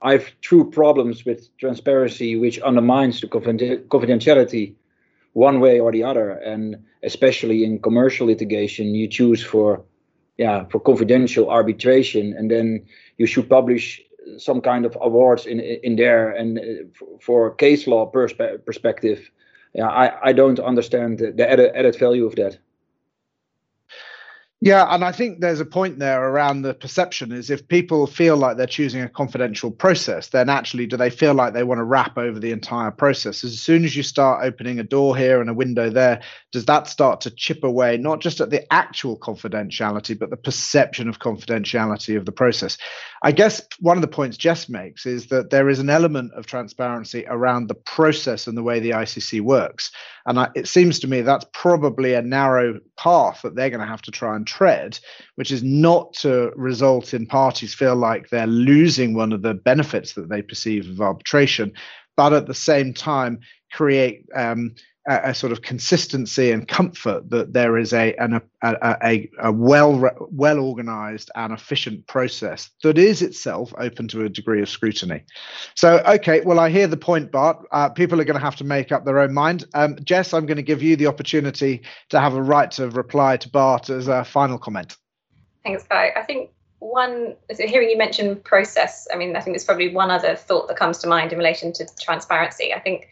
I 0.00 0.12
have 0.12 0.32
true 0.40 0.68
problems 0.68 1.24
with 1.24 1.56
transparency, 1.58 2.34
which 2.34 2.58
undermines 2.58 3.20
the 3.20 3.28
confidentiality 3.28 4.74
one 5.32 5.60
way 5.60 5.80
or 5.80 5.92
the 5.92 6.04
other. 6.04 6.30
And 6.30 6.76
especially 7.02 7.64
in 7.64 7.80
commercial 7.80 8.26
litigation, 8.26 8.94
you 8.94 9.08
choose 9.08 9.42
for 9.42 9.84
yeah 10.38 10.64
for 10.70 10.80
confidential 10.80 11.50
arbitration, 11.50 12.34
and 12.36 12.50
then 12.50 12.84
you 13.18 13.26
should 13.26 13.48
publish 13.48 14.00
some 14.38 14.60
kind 14.60 14.86
of 14.86 14.96
awards 15.00 15.46
in 15.46 15.60
in 15.60 15.96
there. 15.96 16.30
And 16.30 16.58
uh, 16.58 16.62
for 17.20 17.54
case 17.54 17.86
law 17.86 18.10
perspe- 18.10 18.64
perspective, 18.64 19.30
yeah, 19.74 19.88
I, 19.88 20.30
I 20.30 20.32
don't 20.32 20.60
understand 20.60 21.18
the, 21.18 21.32
the 21.32 21.50
added, 21.50 21.72
added 21.74 21.98
value 21.98 22.26
of 22.26 22.34
that. 22.36 22.58
Yeah, 24.64 24.86
and 24.94 25.04
I 25.04 25.10
think 25.10 25.40
there's 25.40 25.58
a 25.58 25.64
point 25.64 25.98
there 25.98 26.22
around 26.28 26.62
the 26.62 26.72
perception 26.72 27.32
is 27.32 27.50
if 27.50 27.66
people 27.66 28.06
feel 28.06 28.36
like 28.36 28.56
they're 28.56 28.66
choosing 28.68 29.02
a 29.02 29.08
confidential 29.08 29.72
process, 29.72 30.28
then 30.28 30.48
actually 30.48 30.86
do 30.86 30.96
they 30.96 31.10
feel 31.10 31.34
like 31.34 31.52
they 31.52 31.64
want 31.64 31.80
to 31.80 31.84
wrap 31.84 32.16
over 32.16 32.38
the 32.38 32.52
entire 32.52 32.92
process? 32.92 33.42
As 33.42 33.60
soon 33.60 33.84
as 33.84 33.96
you 33.96 34.04
start 34.04 34.44
opening 34.44 34.78
a 34.78 34.84
door 34.84 35.16
here 35.16 35.40
and 35.40 35.50
a 35.50 35.54
window 35.54 35.90
there, 35.90 36.22
does 36.52 36.66
that 36.66 36.86
start 36.86 37.22
to 37.22 37.30
chip 37.30 37.64
away 37.64 37.96
not 37.96 38.20
just 38.20 38.40
at 38.40 38.50
the 38.50 38.70
actual 38.72 39.18
confidentiality, 39.18 40.18
but 40.18 40.28
the 40.28 40.36
perception 40.36 41.08
of 41.08 41.18
confidentiality 41.18 42.16
of 42.16 42.26
the 42.26 42.32
process? 42.32 42.76
I 43.22 43.32
guess 43.32 43.62
one 43.80 43.96
of 43.96 44.02
the 44.02 44.08
points 44.08 44.36
Jess 44.36 44.68
makes 44.68 45.06
is 45.06 45.28
that 45.28 45.50
there 45.50 45.70
is 45.70 45.78
an 45.78 45.88
element 45.88 46.32
of 46.34 46.46
transparency 46.46 47.24
around 47.26 47.68
the 47.68 47.74
process 47.74 48.46
and 48.46 48.56
the 48.56 48.62
way 48.62 48.80
the 48.80 48.90
ICC 48.90 49.40
works. 49.40 49.90
And 50.26 50.38
I, 50.38 50.50
it 50.54 50.68
seems 50.68 51.00
to 51.00 51.08
me 51.08 51.22
that's 51.22 51.46
probably 51.52 52.14
a 52.14 52.22
narrow 52.22 52.78
path 52.98 53.40
that 53.42 53.56
they're 53.56 53.70
going 53.70 53.80
to 53.80 53.86
have 53.86 54.02
to 54.02 54.10
try 54.10 54.36
and 54.36 54.46
tread, 54.46 54.98
which 55.36 55.50
is 55.50 55.62
not 55.62 56.12
to 56.14 56.52
result 56.54 57.14
in 57.14 57.26
parties 57.26 57.74
feel 57.74 57.96
like 57.96 58.28
they're 58.28 58.46
losing 58.46 59.14
one 59.14 59.32
of 59.32 59.42
the 59.42 59.54
benefits 59.54 60.12
that 60.14 60.28
they 60.28 60.42
perceive 60.42 60.88
of 60.88 61.00
arbitration, 61.00 61.72
but 62.16 62.32
at 62.32 62.46
the 62.46 62.54
same 62.54 62.92
time 62.94 63.40
create 63.72 64.26
um, 64.34 64.74
a, 65.08 65.30
a, 65.30 65.34
sort 65.34 65.52
of 65.52 65.62
consistency 65.62 66.52
and 66.52 66.68
comfort 66.68 67.28
that 67.30 67.52
there 67.52 67.76
is 67.76 67.92
a 67.92 68.14
an, 68.16 68.40
a, 68.62 68.96
a, 69.02 69.30
a 69.40 69.52
well 69.52 70.10
well 70.30 70.60
organized 70.60 71.30
and 71.34 71.52
efficient 71.52 72.06
process 72.06 72.70
that 72.82 72.98
is 72.98 73.22
itself 73.22 73.72
open 73.78 74.06
to 74.08 74.24
a 74.24 74.28
degree 74.28 74.62
of 74.62 74.68
scrutiny. 74.68 75.24
So, 75.74 76.02
okay, 76.06 76.42
well, 76.42 76.60
I 76.60 76.70
hear 76.70 76.86
the 76.86 76.96
point, 76.96 77.32
Bart. 77.32 77.66
Uh, 77.72 77.88
people 77.88 78.20
are 78.20 78.24
going 78.24 78.38
to 78.38 78.44
have 78.44 78.56
to 78.56 78.64
make 78.64 78.92
up 78.92 79.04
their 79.04 79.18
own 79.18 79.32
mind. 79.32 79.64
Um, 79.74 79.96
Jess, 80.04 80.32
I'm 80.32 80.46
going 80.46 80.56
to 80.56 80.62
give 80.62 80.82
you 80.82 80.96
the 80.96 81.06
opportunity 81.06 81.82
to 82.10 82.20
have 82.20 82.34
a 82.34 82.42
right 82.42 82.70
to 82.72 82.90
reply 82.90 83.36
to 83.38 83.48
Bart 83.48 83.90
as 83.90 84.08
a 84.08 84.24
final 84.24 84.58
comment. 84.58 84.96
Thanks, 85.64 85.84
Guy. 85.84 86.12
I 86.16 86.22
think 86.22 86.50
one, 86.82 87.36
hearing 87.48 87.90
you 87.90 87.96
mention 87.96 88.36
process, 88.36 89.06
I 89.12 89.16
mean, 89.16 89.36
I 89.36 89.40
think 89.40 89.54
there's 89.54 89.64
probably 89.64 89.94
one 89.94 90.10
other 90.10 90.34
thought 90.34 90.66
that 90.66 90.76
comes 90.76 90.98
to 90.98 91.06
mind 91.06 91.32
in 91.32 91.38
relation 91.38 91.72
to 91.74 91.86
transparency. 92.00 92.74
I 92.74 92.80
think 92.80 93.08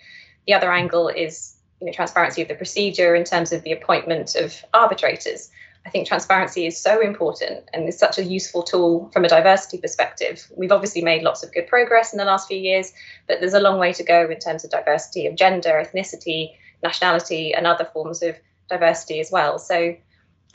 the 0.46 0.54
other 0.54 0.72
angle 0.72 1.08
is 1.08 1.56
you 1.80 1.86
know, 1.86 1.92
transparency 1.92 2.42
of 2.42 2.48
the 2.48 2.56
procedure 2.56 3.14
in 3.14 3.22
terms 3.22 3.52
of 3.52 3.62
the 3.62 3.70
appointment 3.70 4.34
of 4.34 4.64
arbitrators. 4.74 5.50
I 5.86 5.90
think 5.90 6.08
transparency 6.08 6.66
is 6.66 6.78
so 6.78 7.00
important 7.00 7.64
and 7.72 7.88
is 7.88 7.96
such 7.96 8.18
a 8.18 8.24
useful 8.24 8.64
tool 8.64 9.08
from 9.12 9.24
a 9.24 9.28
diversity 9.28 9.78
perspective. 9.78 10.50
We've 10.56 10.72
obviously 10.72 11.02
made 11.02 11.22
lots 11.22 11.44
of 11.44 11.54
good 11.54 11.68
progress 11.68 12.12
in 12.12 12.18
the 12.18 12.24
last 12.24 12.48
few 12.48 12.58
years, 12.58 12.92
but 13.28 13.38
there's 13.38 13.54
a 13.54 13.60
long 13.60 13.78
way 13.78 13.92
to 13.92 14.02
go 14.02 14.28
in 14.28 14.40
terms 14.40 14.64
of 14.64 14.70
diversity 14.72 15.26
of 15.26 15.36
gender, 15.36 15.82
ethnicity, 15.82 16.50
nationality, 16.82 17.54
and 17.54 17.68
other 17.68 17.84
forms 17.84 18.20
of 18.20 18.36
diversity 18.68 19.20
as 19.20 19.30
well. 19.30 19.60
So 19.60 19.94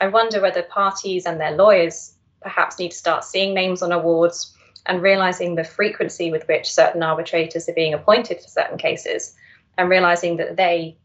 I 0.02 0.06
wonder 0.08 0.42
whether 0.42 0.62
parties 0.62 1.24
and 1.24 1.40
their 1.40 1.52
lawyers 1.52 2.15
perhaps 2.46 2.78
need 2.78 2.92
to 2.92 2.96
start 2.96 3.24
seeing 3.24 3.52
names 3.54 3.82
on 3.82 3.90
awards 3.90 4.56
and 4.86 5.02
realizing 5.02 5.56
the 5.56 5.64
frequency 5.64 6.30
with 6.30 6.46
which 6.46 6.72
certain 6.72 7.02
arbitrators 7.02 7.68
are 7.68 7.74
being 7.74 7.92
appointed 7.92 8.40
for 8.40 8.46
certain 8.46 8.78
cases 8.78 9.34
and 9.76 9.90
realizing 9.90 10.36
that 10.36 10.56
they 10.56 10.96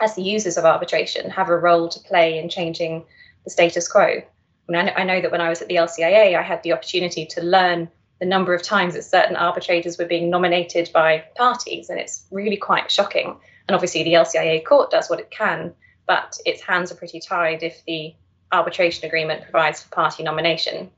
as 0.00 0.14
the 0.14 0.22
users 0.22 0.56
of 0.56 0.64
arbitration, 0.64 1.30
have 1.30 1.48
a 1.48 1.56
role 1.56 1.88
to 1.88 2.00
play 2.00 2.38
in 2.38 2.48
changing 2.48 3.04
the 3.44 3.50
status 3.50 3.88
quo. 3.88 4.22
I 4.72 5.04
know 5.04 5.20
that 5.20 5.32
when 5.32 5.40
I 5.40 5.48
was 5.48 5.62
at 5.62 5.68
the 5.68 5.76
LCIA, 5.76 6.38
I 6.38 6.42
had 6.42 6.62
the 6.62 6.72
opportunity 6.72 7.26
to 7.26 7.42
learn 7.42 7.88
the 8.20 8.26
number 8.26 8.54
of 8.54 8.62
times 8.62 8.94
that 8.94 9.04
certain 9.04 9.36
arbitrators 9.36 9.98
were 9.98 10.04
being 10.04 10.30
nominated 10.30 10.90
by 10.92 11.24
parties, 11.36 11.88
and 11.88 11.98
it's 11.98 12.26
really 12.30 12.56
quite 12.56 12.90
shocking. 12.90 13.36
And 13.66 13.74
obviously, 13.74 14.02
the 14.02 14.14
LCIA 14.14 14.64
court 14.64 14.90
does 14.90 15.08
what 15.08 15.20
it 15.20 15.30
can, 15.30 15.74
but 16.06 16.36
its 16.44 16.62
hands 16.62 16.92
are 16.92 16.96
pretty 16.96 17.20
tied 17.20 17.62
if 17.62 17.82
the 17.86 18.14
arbitration 18.52 19.06
agreement 19.06 19.42
provides 19.42 19.82
for 19.82 19.90
party 19.90 20.22
nomination. 20.22 20.90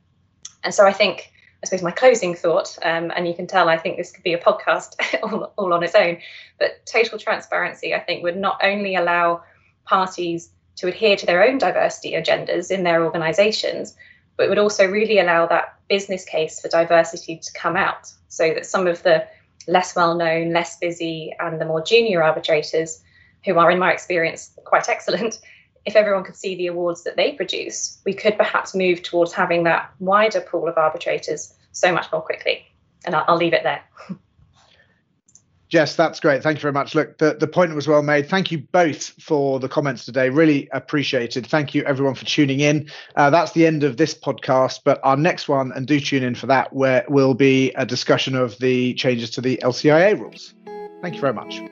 And 0.63 0.75
so 0.75 0.87
I 0.87 0.93
think 0.93 1.33
I 1.63 1.67
suppose 1.67 1.83
my 1.83 1.91
closing 1.91 2.35
thought, 2.35 2.79
um, 2.83 3.13
and 3.15 3.29
you 3.29 3.35
can 3.35 3.47
tell 3.47 3.69
I 3.69 3.77
think 3.77 3.97
this 3.97 4.13
could 4.13 4.25
be 4.25 4.33
a 4.33 4.39
podcast 4.39 4.95
all, 5.23 5.53
all 5.57 5.73
on 5.75 5.83
its 5.83 5.95
own, 5.95 6.19
but 6.59 6.85
total 6.87 7.19
transparency, 7.19 7.95
I 7.95 8.01
think, 8.01 8.23
would 8.23 8.37
not 8.37 8.61
only 8.63 8.95
allow 8.95 9.43
parties 9.85 10.51
to 10.77 10.89
adhere 10.89 11.17
to 11.17 11.27
their 11.27 11.45
own 11.45 11.59
diversity 11.59 12.13
agendas 12.13 12.71
in 12.71 12.83
their 12.83 13.05
organisations, 13.05 13.95
but 14.37 14.49
would 14.49 14.59
also 14.59 14.89
really 14.89 15.19
allow 15.19 15.47
that 15.47 15.75
business 15.89 16.25
case 16.25 16.61
for 16.61 16.69
diversity 16.69 17.37
to 17.37 17.53
come 17.53 17.77
out 17.77 18.11
so 18.29 18.55
that 18.55 18.65
some 18.65 18.87
of 18.87 19.03
the 19.03 19.27
less 19.67 19.95
well 19.95 20.15
known, 20.15 20.53
less 20.53 20.79
busy, 20.79 21.35
and 21.39 21.61
the 21.61 21.67
more 21.67 21.83
junior 21.83 22.23
arbitrators, 22.23 23.03
who 23.45 23.59
are, 23.59 23.71
in 23.71 23.79
my 23.79 23.93
experience, 23.93 24.53
quite 24.65 24.89
excellent, 24.89 25.39
if 25.85 25.97
everyone 25.97 26.25
could 26.25 26.37
see 26.37 26.55
the 26.55 26.67
awards 26.67 27.05
that 27.05 27.17
they 27.17 27.33
produce, 27.33 27.99
we 28.05 28.13
could 28.13 28.37
perhaps 28.37 28.75
move 28.75 29.03
towards 29.03 29.33
having 29.33 29.65
that 29.65 29.91
wider 29.99 30.41
pool 30.41 30.69
of 30.69 30.77
arbitrators 30.77 31.55
so 31.73 31.93
much 31.93 32.11
more 32.13 32.21
quickly. 32.21 32.65
And 33.05 33.15
I'll, 33.15 33.25
I'll 33.29 33.37
leave 33.37 33.55
it 33.55 33.63
there. 33.63 33.83
Jess, 35.71 35.95
that's 35.95 36.19
great. 36.19 36.43
Thank 36.43 36.59
you 36.59 36.63
very 36.63 36.73
much. 36.73 36.97
Look, 36.97 37.19
the, 37.19 37.35
the 37.35 37.47
point 37.47 37.75
was 37.77 37.87
well 37.87 38.03
made. 38.03 38.29
Thank 38.29 38.51
you 38.51 38.59
both 38.59 39.11
for 39.23 39.61
the 39.61 39.69
comments 39.69 40.05
today. 40.05 40.29
Really 40.29 40.69
appreciated. 40.73 41.47
Thank 41.47 41.77
you, 41.77 41.85
everyone, 41.85 42.17
for 42.17 42.25
tuning 42.25 42.59
in. 42.59 42.91
Uh, 43.15 43.31
that's 43.31 43.53
the 43.53 43.67
end 43.67 43.85
of 43.85 43.97
this 43.97 44.13
podcast, 44.13 44.81
but 44.85 44.99
our 45.05 45.17
next 45.17 45.49
one, 45.49 45.71
and 45.73 45.87
do 45.87 46.01
tune 46.01 46.25
in 46.25 46.35
for 46.35 46.47
that, 46.49 46.73
where 46.73 47.05
will 47.09 47.35
be 47.35 47.71
a 47.75 47.87
discussion 47.87 48.35
of 48.35 48.59
the 48.59 48.95
changes 48.95 49.31
to 49.31 49.41
the 49.41 49.59
LCIA 49.63 50.19
rules. 50.19 50.55
Thank 51.03 51.15
you 51.15 51.21
very 51.21 51.35
much. 51.35 51.63